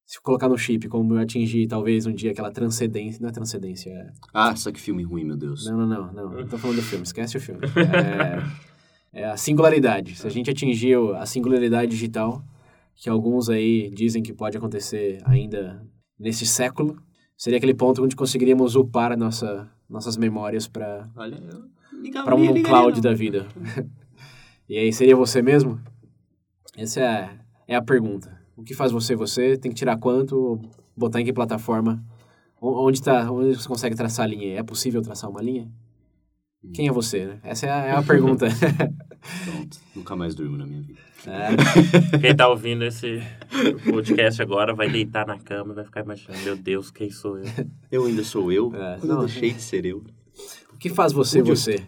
Se 0.04 0.20
colocar 0.20 0.48
no 0.48 0.58
chip, 0.58 0.88
como 0.88 1.14
eu 1.14 1.18
atingir 1.18 1.66
talvez 1.68 2.04
um 2.06 2.12
dia 2.12 2.32
aquela 2.32 2.50
transcendência. 2.50 3.20
Não 3.22 3.28
é 3.28 3.32
transcendência, 3.32 3.90
é. 3.90 4.10
Ah, 4.34 4.56
só 4.56 4.72
que 4.72 4.80
filme 4.80 5.02
ruim, 5.04 5.22
meu 5.22 5.36
Deus. 5.36 5.66
Não, 5.66 5.76
não, 5.76 5.86
não, 5.86 6.12
não. 6.12 6.30
Não 6.30 6.46
tô 6.48 6.58
falando 6.58 6.76
do 6.76 6.82
filme, 6.82 7.04
esquece 7.04 7.36
o 7.36 7.40
filme. 7.40 7.60
É, 9.12 9.22
é 9.22 9.24
a 9.24 9.36
singularidade. 9.36 10.16
Se 10.16 10.26
a 10.26 10.30
gente 10.30 10.50
atingir 10.50 10.96
a 11.16 11.24
singularidade 11.24 11.90
digital, 11.90 12.42
que 12.94 13.08
alguns 13.08 13.48
aí 13.48 13.88
dizem 13.90 14.22
que 14.22 14.32
pode 14.34 14.56
acontecer 14.56 15.18
ainda 15.24 15.82
nesse 16.18 16.46
século, 16.46 17.00
seria 17.36 17.58
aquele 17.58 17.74
ponto 17.74 18.02
onde 18.02 18.16
conseguiríamos 18.16 18.74
upar 18.74 19.16
nossa, 19.16 19.70
nossas 19.88 20.16
memórias 20.16 20.66
para 20.66 21.08
para 22.24 22.34
um 22.34 22.62
cloud 22.62 23.00
da 23.00 23.14
vida. 23.14 23.46
e 24.68 24.76
aí, 24.76 24.92
seria 24.92 25.16
você 25.16 25.42
mesmo? 25.42 25.80
Essa 26.76 27.00
é 27.00 27.06
a, 27.06 27.30
é 27.68 27.74
a 27.76 27.82
pergunta. 27.82 28.38
O 28.56 28.62
que 28.62 28.74
faz 28.74 28.92
você 28.92 29.14
você? 29.14 29.56
Tem 29.56 29.70
que 29.70 29.76
tirar 29.76 29.96
quanto? 29.98 30.60
Botar 30.96 31.20
em 31.20 31.24
que 31.24 31.32
plataforma? 31.32 32.04
Onde, 32.60 33.00
tá, 33.02 33.30
onde 33.30 33.54
você 33.54 33.68
consegue 33.68 33.94
traçar 33.94 34.24
a 34.24 34.28
linha? 34.28 34.58
É 34.58 34.62
possível 34.62 35.00
traçar 35.00 35.30
uma 35.30 35.40
linha? 35.40 35.70
Quem 36.74 36.88
é 36.88 36.92
você, 36.92 37.24
né? 37.24 37.40
Essa 37.44 37.66
é 37.66 37.70
a, 37.70 37.84
é 37.84 37.92
a 37.92 38.02
pergunta. 38.02 38.46
Pronto. 39.44 39.78
Nunca 39.94 40.16
mais 40.16 40.34
durmo 40.34 40.56
na 40.56 40.66
minha 40.66 40.80
vida. 40.82 41.00
É, 41.26 42.18
Quem 42.18 42.34
tá 42.36 42.48
ouvindo 42.48 42.84
esse 42.84 43.20
podcast 43.90 44.40
agora 44.40 44.74
vai 44.74 44.88
deitar 44.88 45.26
na 45.26 45.38
cama 45.38 45.72
e 45.72 45.76
vai 45.76 45.84
ficar 45.84 46.02
imaginando, 46.04 46.42
meu 46.44 46.56
Deus, 46.56 46.90
quem 46.90 47.10
sou 47.10 47.38
eu? 47.38 47.44
Eu 47.90 48.04
ainda 48.06 48.22
sou 48.24 48.52
eu? 48.52 48.72
É, 48.74 48.96
Quando 48.98 49.08
não, 49.12 49.20
eu 49.22 49.26
deixei 49.26 49.52
de 49.52 49.60
ser 49.62 49.84
eu? 49.84 50.04
o 50.72 50.76
que 50.78 50.88
faz 50.88 51.12
você 51.12 51.40
Onde 51.40 51.50
eu- 51.50 51.56
você? 51.56 51.82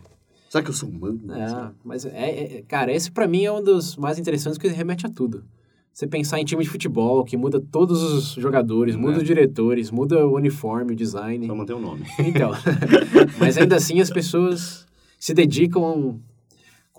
Será 0.48 0.64
que 0.64 0.70
eu 0.70 0.74
sou 0.74 0.88
humano? 0.88 1.20
É, 1.32 1.70
mas, 1.84 2.04
é, 2.04 2.56
é- 2.58 2.62
cara, 2.66 2.92
esse 2.92 3.08
pra 3.10 3.28
mim 3.28 3.44
é 3.44 3.52
um 3.52 3.62
dos 3.62 3.96
mais 3.96 4.18
interessantes 4.18 4.58
porque 4.58 4.74
remete 4.74 5.06
a 5.06 5.08
tudo. 5.08 5.44
Você 5.92 6.06
pensar 6.08 6.40
em 6.40 6.44
time 6.44 6.64
de 6.64 6.70
futebol, 6.70 7.24
que 7.24 7.36
muda 7.36 7.60
todos 7.60 8.02
os 8.02 8.32
jogadores, 8.34 8.96
muda 8.96 9.14
É. 9.14 9.18
os 9.18 9.24
diretores, 9.24 9.90
muda 9.92 10.26
o 10.26 10.34
uniforme, 10.34 10.92
o 10.92 10.96
design. 10.96 11.46
Só 11.46 11.54
manter 11.54 11.74
o 11.74 11.80
nome. 11.80 12.04
Então, 12.18 12.50
mas 13.38 13.56
ainda 13.56 13.76
assim 13.76 14.00
as 14.00 14.10
pessoas 14.10 14.86
se 15.18 15.32
dedicam 15.34 16.20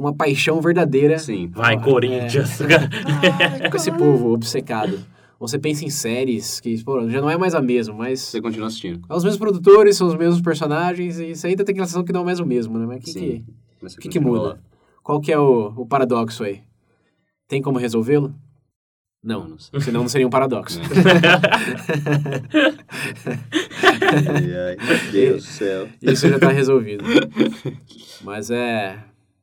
uma 0.01 0.13
paixão 0.13 0.59
verdadeira 0.59 1.17
Sim. 1.19 1.47
Vai, 1.53 1.75
É. 1.75 1.79
Corinthians. 1.79 2.59
com 3.69 3.77
esse 3.77 3.91
povo 3.91 4.33
obcecado. 4.33 4.99
Você 5.39 5.57
pensa 5.57 5.83
em 5.85 5.89
séries 5.89 6.59
que 6.59 6.83
pô, 6.83 7.09
já 7.09 7.19
não 7.21 7.29
é 7.29 7.37
mais 7.37 7.55
a 7.55 7.61
mesma, 7.61 7.93
mas 7.95 8.19
Você 8.19 8.41
continua 8.41 8.67
assistindo. 8.67 9.01
são 9.07 9.17
os 9.17 9.23
mesmos 9.23 9.39
produtores, 9.39 9.97
são 9.97 10.07
os 10.07 10.15
mesmos 10.15 10.39
personagens, 10.41 11.19
e 11.19 11.33
você 11.35 11.47
ainda 11.47 11.63
tem 11.63 11.73
aquela 11.73 11.87
sensação 11.87 12.03
que 12.03 12.13
não 12.13 12.21
é 12.21 12.25
mais 12.25 12.39
o 12.39 12.45
mesmo, 12.45 12.77
né? 12.77 12.85
Mas 12.85 12.97
o 12.97 13.01
que, 13.01 13.11
Sim. 13.11 13.45
que, 13.79 13.97
que, 14.01 14.09
que 14.09 14.19
muda? 14.19 14.41
lá. 14.49 14.57
Qual 15.01 15.19
que 15.19 15.31
é 15.31 15.39
o, 15.39 15.73
o 15.77 15.85
paradoxo 15.85 16.43
aí? 16.43 16.61
Tem 17.47 17.59
como 17.61 17.79
resolvê-lo? 17.79 18.33
Não, 19.23 19.47
não 19.47 19.57
sei. 19.59 19.79
senão 19.81 20.01
não 20.01 20.07
seria 20.09 20.25
um 20.27 20.31
paradoxo. 20.31 20.79
Ai, 24.01 24.53
ai, 24.55 24.77
meu 24.77 25.11
Deus 25.11 25.43
do 25.43 25.49
céu. 25.49 25.87
Isso 26.01 26.27
já 26.27 26.35
está 26.35 26.49
resolvido. 26.49 27.03
Mas 28.23 28.49
é. 28.51 28.97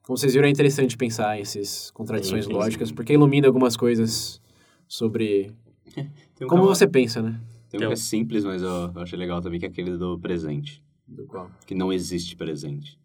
Como 0.09 0.17
vocês 0.17 0.33
viram, 0.33 0.47
é 0.49 0.51
interessante 0.51 0.97
pensar 0.97 1.39
essas 1.39 1.91
contradições 1.91 2.47
Sim, 2.47 2.51
sim, 2.51 2.57
lógicas, 2.57 2.89
sim. 2.89 2.95
porque 2.95 3.13
ilumina 3.13 3.47
algumas 3.47 3.77
coisas 3.77 4.41
sobre 4.89 5.53
Tem 6.35 6.47
um 6.47 6.49
como 6.49 6.63
que 6.63 6.71
é- 6.71 6.75
você 6.75 6.89
pensa, 6.89 7.21
né? 7.21 7.39
Tem 7.69 7.79
um 7.79 7.89
que 7.89 7.93
é 7.93 7.97
simples, 7.97 8.43
mas 8.43 8.63
eu, 8.63 8.69
eu 8.95 9.03
achei 9.03 9.19
legal 9.19 9.43
também, 9.43 9.61
que 9.61 9.67
é 9.67 9.69
aquele 9.69 9.99
do 9.99 10.19
presente. 10.19 10.83
Do 11.07 11.27
qual? 11.27 11.51
Que 11.67 11.75
não 11.75 11.93
existe 11.93 12.35
presente. 12.37 12.99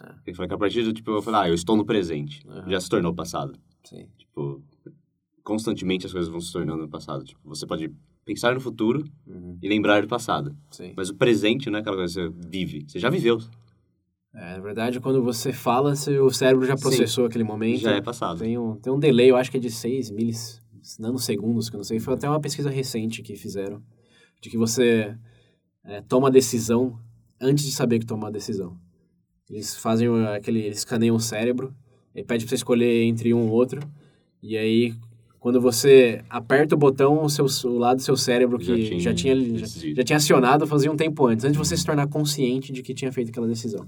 Ah. 0.00 0.16
Ele 0.26 0.34
fala 0.34 0.48
que 0.48 0.54
a 0.54 0.58
partir 0.58 0.82
do, 0.82 0.92
tipo, 0.92 1.08
eu 1.12 1.22
falei, 1.22 1.40
ah, 1.42 1.48
eu 1.50 1.54
estou 1.54 1.76
no 1.76 1.84
presente. 1.86 2.42
Aham. 2.48 2.68
Já 2.68 2.80
se 2.80 2.88
tornou 2.88 3.14
passado. 3.14 3.56
Sim. 3.84 4.08
Tipo, 4.18 4.60
constantemente 5.44 6.04
as 6.04 6.10
coisas 6.12 6.28
vão 6.28 6.40
se 6.40 6.52
tornando 6.52 6.82
no 6.82 6.88
passado. 6.88 7.24
Tipo, 7.24 7.40
você 7.48 7.64
pode 7.64 7.92
pensar 8.24 8.54
no 8.54 8.60
futuro 8.60 9.04
Uhum, 9.24 9.56
e 9.62 9.68
lembrar 9.68 10.02
do 10.02 10.08
passado. 10.08 10.56
sim. 10.72 10.94
Mas 10.96 11.10
o 11.10 11.14
presente 11.14 11.70
não 11.70 11.78
é 11.78 11.80
aquela 11.80 11.96
coisa 11.96 12.28
que 12.28 12.36
você 12.36 12.48
vive. 12.48 12.84
Você 12.88 12.98
já 12.98 13.08
viveu. 13.08 13.38
É, 14.40 14.54
na 14.54 14.60
verdade, 14.60 15.00
quando 15.00 15.20
você 15.20 15.52
fala, 15.52 15.96
seu 15.96 16.30
cérebro 16.30 16.64
já 16.64 16.76
Sim. 16.76 16.82
processou 16.82 17.26
aquele 17.26 17.42
momento. 17.42 17.80
Já 17.80 17.96
é 17.96 18.00
passado. 18.00 18.38
Tem 18.38 18.56
um, 18.56 18.76
tem 18.76 18.92
um 18.92 18.98
delay, 18.98 19.30
eu 19.30 19.36
acho 19.36 19.50
que 19.50 19.56
é 19.56 19.60
de 19.60 19.70
6 19.70 20.10
milis, 20.10 20.62
nanosegundos, 20.98 21.68
que 21.68 21.74
eu 21.74 21.78
não 21.78 21.84
sei. 21.84 21.98
Foi 21.98 22.14
até 22.14 22.28
uma 22.28 22.38
pesquisa 22.40 22.70
recente 22.70 23.20
que 23.20 23.34
fizeram. 23.34 23.82
De 24.40 24.48
que 24.48 24.56
você 24.56 25.12
é, 25.84 26.00
toma 26.02 26.28
a 26.28 26.30
decisão 26.30 26.96
antes 27.40 27.64
de 27.64 27.72
saber 27.72 27.98
que 27.98 28.06
toma 28.06 28.28
a 28.28 28.30
decisão. 28.30 28.76
Eles 29.50 29.74
fazem 29.76 30.08
o- 30.08 30.28
aquele... 30.28 30.60
Eles 30.60 30.78
escaneiam 30.78 31.16
o 31.16 31.20
cérebro 31.20 31.74
e 32.14 32.22
pede 32.22 32.44
pra 32.44 32.50
você 32.50 32.54
escolher 32.54 33.02
entre 33.04 33.34
um 33.34 33.48
ou 33.48 33.50
outro. 33.50 33.80
E 34.40 34.56
aí, 34.56 34.94
quando 35.40 35.60
você 35.60 36.22
aperta 36.30 36.76
o 36.76 36.78
botão, 36.78 37.24
o, 37.24 37.28
seu, 37.28 37.46
o 37.68 37.76
lado 37.78 37.96
do 37.96 38.02
seu 38.02 38.16
cérebro 38.16 38.60
Já 38.60 38.74
que 38.76 38.84
tinha 38.84 39.00
já 39.00 39.14
tinha, 39.14 39.58
já, 39.58 39.66
já 39.66 40.04
tinha 40.04 40.16
acionado 40.16 40.64
fazia 40.64 40.92
um 40.92 40.96
tempo 40.96 41.26
antes, 41.26 41.44
antes 41.44 41.54
de 41.54 41.66
você 41.66 41.76
se 41.76 41.84
tornar 41.84 42.06
consciente 42.06 42.72
de 42.72 42.82
que 42.84 42.94
tinha 42.94 43.10
feito 43.10 43.30
aquela 43.30 43.48
decisão. 43.48 43.84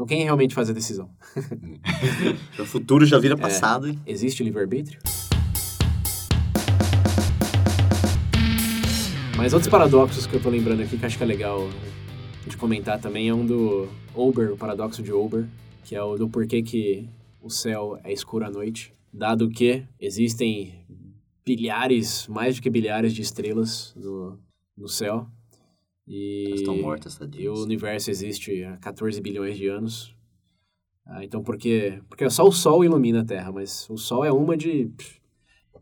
Então, 0.00 0.06
quem 0.08 0.22
realmente 0.24 0.54
faz 0.54 0.70
a 0.70 0.72
decisão? 0.72 1.10
O 2.58 2.64
futuro 2.64 3.04
já 3.04 3.18
vira 3.18 3.36
passado. 3.36 3.86
e- 3.90 3.98
Existe 4.06 4.42
livre-arbítrio? 4.42 4.98
Mas 9.36 9.52
outros 9.52 9.70
paradoxos 9.70 10.26
que 10.26 10.34
eu 10.36 10.40
tô 10.42 10.48
lembrando 10.48 10.80
aqui 10.82 10.96
que 10.96 11.04
acho 11.04 11.18
que 11.18 11.22
é 11.22 11.26
legal 11.26 11.68
de 12.46 12.56
comentar 12.56 12.98
também 12.98 13.28
é 13.28 13.34
um 13.34 13.44
do 13.44 13.90
Ober, 14.14 14.50
o 14.50 14.56
paradoxo 14.56 15.02
de 15.02 15.12
Ober, 15.12 15.44
que 15.84 15.94
é 15.94 16.02
o 16.02 16.16
do 16.16 16.30
porquê 16.30 16.62
que 16.62 17.06
o 17.42 17.50
céu 17.50 18.00
é 18.02 18.10
escuro 18.10 18.46
à 18.46 18.50
noite, 18.50 18.94
dado 19.12 19.50
que 19.50 19.82
existem 20.00 20.82
bilhares, 21.44 22.26
mais 22.26 22.56
do 22.56 22.62
que 22.62 22.70
bilhares 22.70 23.12
de 23.12 23.20
estrelas 23.20 23.92
no, 23.94 24.38
no 24.78 24.88
céu. 24.88 25.26
E, 26.06 26.44
Elas 26.48 26.60
estão 26.60 26.76
mortas, 26.76 27.18
e 27.36 27.48
o 27.48 27.62
universo 27.62 28.10
existe 28.10 28.64
há 28.64 28.76
14 28.78 29.20
bilhões 29.20 29.56
de 29.56 29.68
anos. 29.68 30.14
Ah, 31.06 31.24
então, 31.24 31.42
por 31.42 31.56
quê? 31.56 32.00
Porque 32.08 32.28
só 32.30 32.46
o 32.46 32.52
Sol 32.52 32.84
ilumina 32.84 33.20
a 33.20 33.24
Terra, 33.24 33.52
mas 33.52 33.88
o 33.90 33.96
Sol 33.96 34.24
é 34.24 34.32
uma 34.32 34.56
de 34.56 34.90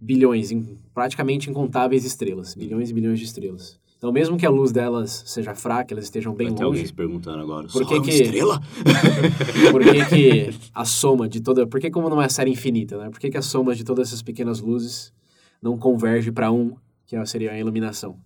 bilhões, 0.00 0.50
praticamente 0.94 1.50
incontáveis 1.50 2.04
estrelas. 2.04 2.54
Bilhões 2.54 2.90
e 2.90 2.94
bilhões 2.94 3.18
de 3.18 3.24
estrelas. 3.24 3.78
Então, 3.96 4.12
mesmo 4.12 4.36
que 4.36 4.46
a 4.46 4.50
luz 4.50 4.70
delas 4.70 5.24
seja 5.26 5.56
fraca, 5.56 5.92
elas 5.92 6.04
estejam 6.04 6.32
bem 6.32 6.48
Vai 6.48 6.56
ter 6.56 6.62
alguém 6.62 6.78
longe, 6.82 6.88
se 6.88 6.94
perguntando 6.94 7.40
agora. 7.42 7.66
Por 7.66 7.82
"Só 7.82 7.84
que 7.84 7.94
é 7.94 7.96
uma 7.96 8.04
que- 8.04 8.10
estrela? 8.12 8.60
por 9.72 9.82
que, 9.82 10.04
que 10.06 10.50
a 10.72 10.84
soma 10.84 11.28
de 11.28 11.40
toda... 11.40 11.66
Por 11.66 11.80
que 11.80 11.90
como 11.90 12.08
não 12.08 12.22
é 12.22 12.28
série 12.28 12.52
infinita, 12.52 12.96
né? 12.96 13.10
Por 13.10 13.18
que, 13.18 13.28
que 13.28 13.36
a 13.36 13.42
soma 13.42 13.74
de 13.74 13.82
todas 13.82 14.08
essas 14.08 14.22
pequenas 14.22 14.60
luzes 14.60 15.12
não 15.60 15.76
converge 15.76 16.30
para 16.30 16.52
um, 16.52 16.76
que 17.06 17.26
seria 17.26 17.50
a 17.50 17.58
iluminação? 17.58 18.20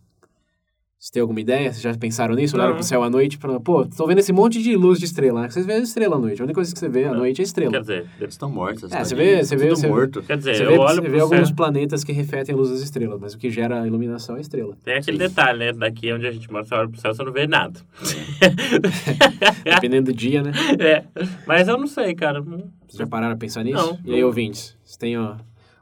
Vocês 1.03 1.11
têm 1.11 1.21
alguma 1.21 1.41
ideia? 1.41 1.65
Vocês 1.73 1.83
já 1.83 1.93
pensaram 1.97 2.33
nisso? 2.37 2.55
Olharam 2.55 2.75
pro 2.75 2.85
céu 2.85 3.03
à 3.03 3.11
noite? 3.11 3.37
Falaram, 3.37 3.61
pô, 3.61 3.85
tô 3.85 4.07
vendo 4.07 4.21
esse 4.21 4.33
monte 4.33 4.63
de 4.63 4.77
luz 4.77 5.01
de 5.01 5.05
estrela. 5.07 5.51
Vocês 5.51 5.67
veem 5.67 5.83
estrela 5.83 6.15
à 6.15 6.19
noite. 6.21 6.41
A 6.41 6.45
única 6.45 6.55
coisa 6.55 6.73
que 6.73 6.79
você 6.79 6.89
vê 6.89 7.07
à 7.07 7.13
noite 7.13 7.41
é 7.41 7.43
estrela. 7.43 7.73
Quer 7.73 7.81
dizer, 7.81 8.07
Eles 8.21 8.35
estão 8.35 8.49
mortos. 8.49 8.93
É, 8.93 9.03
você 9.03 9.13
vê- 9.17 9.43
você 9.45 9.57
vê- 9.57 9.69
você- 9.71 9.89
morto. 9.89 10.23
quer 10.23 10.37
dizer 10.37 10.55
Você 10.55 10.63
eu 10.65 10.69
vê, 10.69 10.79
olho 10.79 10.95
você 10.95 11.01
pro 11.03 11.11
vê 11.11 11.17
céu, 11.19 11.25
alguns 11.27 11.51
planetas 11.51 12.05
que 12.05 12.13
refletem 12.13 12.55
a 12.55 12.57
luz 12.57 12.71
das 12.71 12.83
estrelas, 12.83 13.19
mas 13.21 13.35
o 13.35 13.39
que 13.39 13.51
gera 13.51 13.83
a 13.83 13.87
iluminação 13.89 14.37
é 14.37 14.39
a 14.39 14.43
estrela. 14.43 14.77
tem 14.85 14.95
aquele 14.95 15.19
detalhe, 15.19 15.59
né? 15.59 15.73
Daqui 15.73 16.13
onde 16.13 16.25
a 16.25 16.31
gente 16.31 16.49
mora, 16.53 16.65
você 16.65 16.75
olha 16.77 16.89
pro 16.89 17.01
céu, 17.01 17.13
você 17.13 17.25
não 17.25 17.33
vê 17.33 17.49
nada. 17.49 17.81
Dependendo 19.65 20.13
do 20.13 20.17
dia, 20.17 20.41
né? 20.41 20.53
é, 20.79 21.03
mas 21.49 21.67
eu 21.67 21.77
não 21.77 21.89
sei, 21.89 22.15
cara. 22.15 22.41
Vocês 22.41 22.63
já 22.99 23.09
pararam 23.09 23.35
a 23.35 23.37
pensar 23.37 23.65
nisso? 23.65 23.77
Não. 23.85 23.99
E 24.05 24.15
aí, 24.15 24.23
ouvintes? 24.23 24.77
Vocês 24.85 24.97
têm, 24.99 25.19
ó... 25.19 25.35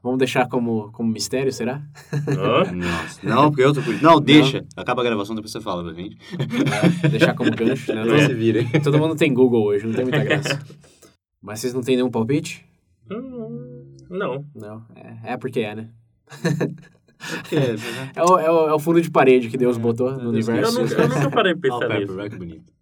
Vamos 0.03 0.19
deixar 0.19 0.49
como, 0.49 0.91
como 0.93 1.11
mistério, 1.13 1.53
será? 1.53 1.83
Hã? 2.27 2.71
Nossa, 2.73 3.21
não, 3.23 3.51
porque 3.51 3.63
eu 3.63 3.73
tô... 3.75 3.81
Não, 4.01 4.19
deixa. 4.21 4.65
Acaba 4.77 5.03
a 5.03 5.05
gravação, 5.05 5.35
depois 5.35 5.53
você 5.53 5.61
fala 5.61 5.85
pra 5.85 5.93
gente. 5.93 6.17
deixar 7.11 7.35
como 7.35 7.51
gancho, 7.51 7.95
né? 7.95 8.03
Depois 8.03 8.23
se 8.25 8.35
vira. 8.35 8.61
Todo 8.83 8.99
mundo 8.99 9.15
tem 9.15 9.33
Google 9.35 9.63
hoje, 9.65 9.87
não 9.87 9.93
tem 9.95 10.05
muita 10.05 10.25
graça. 10.25 10.59
Mas 11.43 11.61
vocês 11.61 11.75
não 11.75 11.83
têm 11.83 11.97
nenhum 11.97 12.11
palpite? 12.11 12.65
Hum, 13.11 13.95
Não. 14.09 14.45
Não. 14.55 14.85
É, 14.95 15.33
é 15.33 15.37
porque 15.37 15.61
é, 15.61 15.75
né? 15.75 15.89
É, 17.53 17.73
né? 17.77 18.13
É 18.15 18.23
o, 18.23 18.39
é, 18.39 18.51
o, 18.51 18.69
é 18.69 18.75
o 18.75 18.79
fundo 18.79 19.01
de 19.03 19.11
parede 19.11 19.49
que 19.49 19.57
Deus 19.59 19.77
botou 19.77 20.13
no 20.13 20.33
Deus 20.33 20.49
Eu, 20.49 20.55
universo. 20.55 20.81
nunca- 20.81 20.95
eu 20.95 21.09
nunca 21.09 21.31
parei 21.31 21.55
pra 21.55 21.75
Ó, 21.75 21.77
o 21.77 21.81
pensar 21.81 21.89
Pepper, 21.89 22.07
nisso. 22.09 22.19
olha 22.19 22.31
que 22.31 22.37
bonito. 22.37 22.73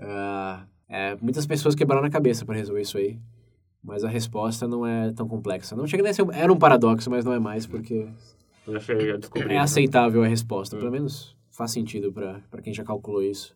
Ah, 0.00 0.64
é, 0.88 1.16
muitas 1.20 1.46
pessoas 1.46 1.74
quebraram 1.74 2.04
a 2.06 2.10
cabeça 2.10 2.44
para 2.44 2.56
resolver 2.56 2.80
isso 2.82 2.98
aí. 2.98 3.18
Mas 3.84 4.02
a 4.02 4.08
resposta 4.08 4.66
não 4.66 4.86
é 4.86 5.12
tão 5.12 5.28
complexa. 5.28 5.76
Não 5.76 5.86
chega 5.86 6.08
a 6.08 6.12
ser... 6.12 6.26
Era 6.32 6.50
um 6.50 6.56
paradoxo, 6.56 7.10
mas 7.10 7.22
não 7.22 7.34
é 7.34 7.38
mais, 7.38 7.66
porque 7.66 8.08
é 8.66 9.44
né? 9.44 9.58
aceitável 9.58 10.22
a 10.22 10.26
resposta. 10.26 10.76
Pelo 10.76 10.90
menos 10.90 11.36
faz 11.50 11.70
sentido 11.70 12.10
para 12.10 12.62
quem 12.62 12.72
já 12.72 12.82
calculou 12.82 13.22
isso. 13.22 13.54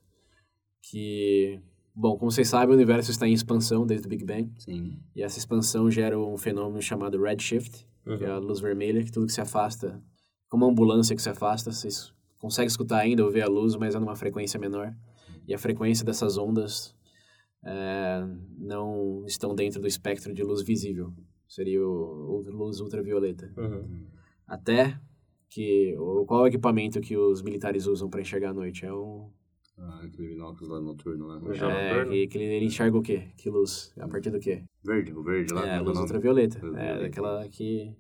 Que, 0.83 1.59
bom, 1.95 2.17
como 2.19 2.31
vocês 2.31 2.47
sabem, 2.47 2.71
o 2.71 2.75
universo 2.75 3.11
está 3.11 3.27
em 3.27 3.33
expansão 3.33 3.87
desde 3.87 4.07
o 4.07 4.11
Big 4.11 4.25
Bang. 4.25 4.53
Sim. 4.59 4.99
E 5.17 5.23
essa 5.23 5.39
expansão 5.39 5.91
gera 5.91 6.19
um 6.19 6.37
fenômeno 6.37 6.83
chamado 6.83 7.21
redshift, 7.21 7.87
que 8.05 8.25
é 8.25 8.31
a 8.31 8.39
luz 8.39 8.61
vermelha, 8.61 9.03
que 9.03 9.11
tudo 9.11 9.27
que 9.27 9.33
se 9.33 9.41
afasta, 9.41 10.01
como 10.49 10.65
uma 10.65 10.71
ambulância 10.71 11.17
que 11.17 11.23
se 11.23 11.29
afasta, 11.29 11.73
vocês 11.73 12.13
conseguem 12.39 12.69
escutar 12.69 12.99
ainda 12.99 13.25
ou 13.25 13.31
ver 13.31 13.43
a 13.43 13.49
luz, 13.49 13.77
mas 13.77 13.95
é 13.95 13.99
numa 13.99 14.15
frequência 14.15 14.61
menor. 14.61 14.95
E 15.47 15.55
a 15.55 15.59
frequência 15.59 16.05
dessas 16.05 16.37
ondas 16.37 16.95
é, 17.65 18.27
não 18.59 19.25
estão 19.27 19.55
dentro 19.55 19.81
do 19.81 19.87
espectro 19.87 20.33
de 20.33 20.43
luz 20.43 20.63
visível. 20.63 21.13
Seria 21.47 21.81
o, 21.81 22.45
o 22.47 22.51
luz 22.51 22.81
ultravioleta. 22.81 23.53
Uhum. 23.57 24.07
Até 24.47 24.99
que... 25.49 25.97
O, 25.99 26.25
qual 26.27 26.41
é 26.41 26.43
o 26.45 26.47
equipamento 26.47 27.01
que 27.01 27.17
os 27.17 27.43
militares 27.43 27.87
usam 27.87 28.09
para 28.09 28.21
enxergar 28.21 28.51
à 28.51 28.55
noite? 28.55 28.85
É 28.85 28.93
um... 28.93 29.31
Ah, 29.79 30.03
aquele 30.05 30.29
binóculos 30.29 30.69
lá 30.69 30.81
noturno 30.81 31.27
lá. 31.27 31.55
Já 31.55 31.71
É, 31.71 32.05
que, 32.05 32.27
que 32.27 32.39
ele, 32.39 32.65
enxerga 32.65 32.99
o 32.99 33.03
quê? 33.03 33.29
Que 33.37 33.49
luz? 33.49 33.93
A 33.99 34.09
partir 34.09 34.31
do 34.31 34.41
quê? 34.41 34.65
Verde, 34.85 35.13
o 35.13 35.23
verde 35.23 35.55
lá. 35.55 35.67
É, 35.67 35.79
como 35.79 35.91
luz 35.91 35.99
nome? 35.99 36.07
ultravioleta. 36.07 36.61
É, 36.77 36.99
daquela 37.03 37.49
que... 37.49 37.95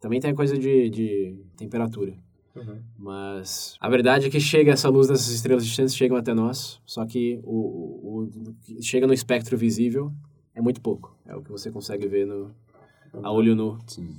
Também 0.00 0.18
tem 0.20 0.32
a 0.32 0.34
coisa 0.34 0.58
de, 0.58 0.90
de 0.90 1.36
temperatura. 1.56 2.18
Uhum. 2.54 2.78
Mas 2.98 3.76
a 3.80 3.88
verdade 3.88 4.26
é 4.26 4.30
que 4.30 4.38
chega 4.38 4.72
essa 4.72 4.88
luz 4.88 5.08
dessas 5.08 5.28
estrelas 5.28 5.64
distantes 5.64 5.96
chegam 5.96 6.16
até 6.16 6.34
nós, 6.34 6.80
só 6.84 7.04
que 7.06 7.40
o, 7.44 7.56
o, 7.56 8.22
o 8.24 8.54
que 8.62 8.82
chega 8.82 9.06
no 9.06 9.14
espectro 9.14 9.56
visível 9.56 10.12
é 10.54 10.60
muito 10.60 10.80
pouco. 10.80 11.16
É 11.26 11.34
o 11.34 11.42
que 11.42 11.50
você 11.50 11.70
consegue 11.70 12.06
ver 12.06 12.26
no 12.26 12.50
a 13.22 13.30
olho 13.30 13.54
nu, 13.54 13.78
Sim. 13.86 14.16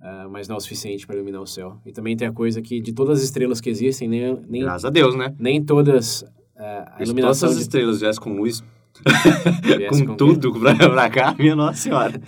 ah, 0.00 0.28
mas 0.30 0.46
não 0.46 0.54
é 0.54 0.58
o 0.58 0.60
suficiente 0.60 1.06
para 1.06 1.16
iluminar 1.16 1.40
o 1.40 1.46
céu. 1.46 1.80
E 1.84 1.92
também 1.92 2.16
tem 2.16 2.28
a 2.28 2.32
coisa 2.32 2.62
que 2.62 2.80
de 2.80 2.92
todas 2.92 3.18
as 3.18 3.24
estrelas 3.24 3.60
que 3.60 3.68
existem, 3.68 4.08
nem 4.08 4.36
nem, 4.48 4.62
Graças 4.62 4.84
a 4.84 4.90
Deus, 4.90 5.16
né? 5.16 5.34
nem 5.38 5.64
todas 5.64 6.24
ah, 6.56 6.60
a 6.60 6.84
Se 6.84 6.88
todas 6.90 7.08
iluminação 7.08 7.48
as 7.48 7.56
de 7.56 7.62
estrelas 7.62 8.00
viessem 8.00 8.22
com 8.22 8.32
luz, 8.32 8.62
com 9.88 10.06
quê? 10.06 10.14
tudo 10.16 10.52
pra, 10.58 10.74
pra 10.74 11.10
cá, 11.10 11.34
minha 11.38 11.54
nossa 11.54 11.78
senhora. 11.78 12.20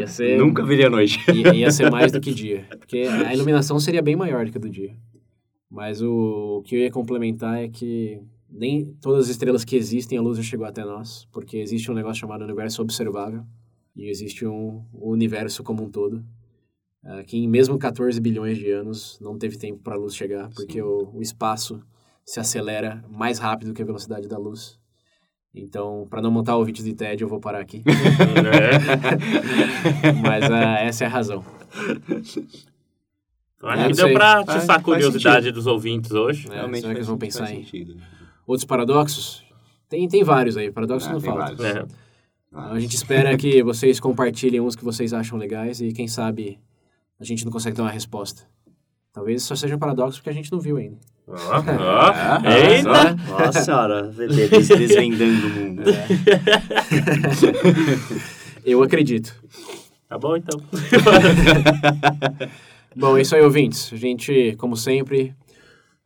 É, 0.00 0.06
ser 0.06 0.38
Nunca 0.38 0.64
viria 0.64 0.86
a 0.86 0.90
noite. 0.90 1.18
ia, 1.30 1.54
ia 1.54 1.70
ser 1.72 1.90
mais 1.90 2.12
do 2.12 2.20
que 2.20 2.32
dia. 2.32 2.66
Porque 2.78 2.98
a 3.00 3.32
iluminação 3.34 3.78
seria 3.78 4.02
bem 4.02 4.16
maior 4.16 4.44
do 4.44 4.52
que 4.52 4.58
a 4.58 4.60
do 4.60 4.68
dia. 4.68 4.96
Mas 5.70 6.02
o, 6.02 6.58
o 6.58 6.62
que 6.62 6.76
eu 6.76 6.80
ia 6.80 6.90
complementar 6.90 7.62
é 7.62 7.68
que 7.68 8.20
nem 8.50 8.84
todas 9.00 9.24
as 9.24 9.30
estrelas 9.30 9.64
que 9.64 9.76
existem, 9.76 10.18
a 10.18 10.22
luz 10.22 10.36
já 10.36 10.42
chegou 10.42 10.66
até 10.66 10.84
nós. 10.84 11.26
Porque 11.32 11.56
existe 11.56 11.90
um 11.90 11.94
negócio 11.94 12.20
chamado 12.20 12.44
universo 12.44 12.82
observável. 12.82 13.44
E 13.96 14.08
existe 14.08 14.46
um, 14.46 14.84
um 14.92 15.10
universo 15.10 15.62
como 15.62 15.82
um 15.82 15.90
todo. 15.90 16.24
ah, 17.04 17.22
que 17.24 17.36
em 17.36 17.48
mesmo 17.48 17.78
14 17.78 18.20
bilhões 18.20 18.58
de 18.58 18.70
anos 18.70 19.18
não 19.20 19.38
teve 19.38 19.56
tempo 19.56 19.82
para 19.82 19.94
a 19.94 19.98
luz 19.98 20.14
chegar. 20.14 20.50
Porque 20.50 20.80
o, 20.82 21.10
o 21.14 21.22
espaço 21.22 21.80
se 22.24 22.40
acelera 22.40 23.04
mais 23.08 23.38
rápido 23.38 23.74
que 23.74 23.82
a 23.82 23.84
velocidade 23.84 24.28
da 24.28 24.38
luz. 24.38 24.78
Então, 25.54 26.06
para 26.08 26.22
não 26.22 26.30
montar 26.30 26.56
o 26.56 26.64
vídeo 26.64 26.82
de 26.82 26.94
TED, 26.94 27.22
eu 27.22 27.28
vou 27.28 27.38
parar 27.38 27.60
aqui. 27.60 27.82
É. 27.86 28.70
Mas 30.26 30.50
ah, 30.50 30.78
essa 30.80 31.04
é 31.04 31.06
a 31.06 31.10
razão. 31.10 31.44
Então, 33.56 33.70
É, 33.70 33.74
acho 33.74 33.82
não 33.82 33.90
que 33.90 33.96
deu 33.96 34.12
Faz- 34.18 34.48
atiçar 34.48 34.78
a 34.78 34.82
curiosidade 34.82 35.52
dos 35.52 35.66
ouvintes 35.66 36.10
hoje. 36.12 36.48
É, 36.50 36.54
Realmente 36.54 36.80
será 36.80 36.92
que 36.94 36.98
eles 36.98 37.06
vão 37.06 37.18
faz 37.18 37.36
pensar 37.36 37.52
em 37.52 37.64
sentido. 37.64 37.96
outros 38.46 38.64
paradoxos? 38.64 39.44
Tem, 39.88 40.08
tem 40.08 40.24
vários 40.24 40.56
aí, 40.56 40.70
paradoxos 40.70 41.08
Ah, 41.08 41.12
não 41.12 41.20
faltam. 41.20 41.66
É. 41.66 41.84
A 42.54 42.78
gente 42.80 42.96
espera 42.96 43.36
que 43.36 43.62
vocês 43.62 44.00
compartilhem 44.00 44.60
uns 44.60 44.74
que 44.76 44.84
vocês 44.84 45.12
acham 45.12 45.38
legais 45.38 45.80
e 45.80 45.92
quem 45.92 46.08
sabe 46.08 46.58
a 47.20 47.24
gente 47.24 47.44
não 47.44 47.52
consegue 47.52 47.76
dar 47.76 47.84
uma 47.84 47.90
resposta. 47.90 48.42
Talvez 49.12 49.42
só 49.42 49.54
seja 49.54 49.76
um 49.76 49.78
paradoxo 49.78 50.18
porque 50.18 50.30
a 50.30 50.32
gente 50.32 50.50
não 50.50 50.58
viu 50.60 50.78
ainda. 50.78 50.96
Ó, 51.28 51.34
ó. 51.34 51.62
Ah, 52.14 52.40
Eita! 52.44 53.14
Nossa 53.28 53.62
senhora, 53.62 54.02
des- 54.08 54.68
desvendando 54.68 55.46
o 55.46 55.50
mundo. 55.50 55.82
Eu 58.64 58.82
acredito. 58.82 59.34
Tá 60.08 60.18
bom, 60.18 60.36
então. 60.36 60.60
Bom, 62.94 63.16
é 63.16 63.22
isso 63.22 63.34
aí, 63.34 63.42
ouvintes. 63.42 63.90
A 63.92 63.96
gente, 63.96 64.54
como 64.58 64.76
sempre, 64.76 65.34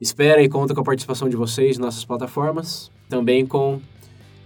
espera 0.00 0.40
e 0.42 0.48
conta 0.48 0.74
com 0.74 0.80
a 0.80 0.84
participação 0.84 1.28
de 1.28 1.36
vocês 1.36 1.76
em 1.76 1.80
nossas 1.80 2.04
plataformas. 2.04 2.90
Também 3.08 3.44
com 3.44 3.80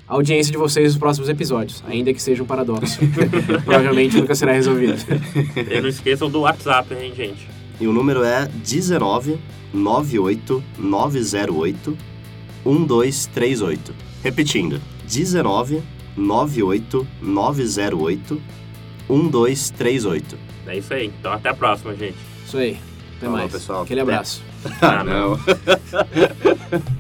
a 0.08 0.14
audiência 0.14 0.50
de 0.50 0.56
vocês 0.58 0.92
nos 0.94 0.98
próximos 0.98 1.28
episódios, 1.28 1.84
ainda 1.86 2.12
que 2.14 2.20
seja 2.22 2.42
um 2.42 2.46
paradoxo. 2.46 2.98
Provavelmente 3.64 4.16
nunca 4.16 4.34
será 4.34 4.52
resolvido. 4.52 4.94
E 5.70 5.80
não 5.80 5.88
esqueçam 5.88 6.30
do 6.30 6.40
WhatsApp, 6.40 6.94
hein, 6.94 7.12
gente? 7.14 7.46
E 7.80 7.86
o 7.86 7.92
número 7.92 8.22
é 8.22 8.46
19 8.46 9.38
98 9.72 10.62
908 10.78 11.96
1238. 12.64 13.94
Repetindo, 14.22 14.80
19 15.06 15.82
98 16.16 17.06
908 17.22 18.42
1238. 19.08 20.38
É 20.66 20.76
isso 20.78 20.92
aí. 20.94 21.06
Então 21.18 21.32
até 21.32 21.48
a 21.48 21.54
próxima, 21.54 21.94
gente. 21.96 22.16
Isso 22.46 22.58
aí. 22.58 22.78
Até 23.16 23.26
Falou, 23.26 23.38
mais. 23.38 23.52
pessoal. 23.52 23.82
Aquele 23.82 24.00
Até. 24.00 24.12
abraço. 24.12 24.42
Ah, 24.82 25.02
não. 25.02 25.38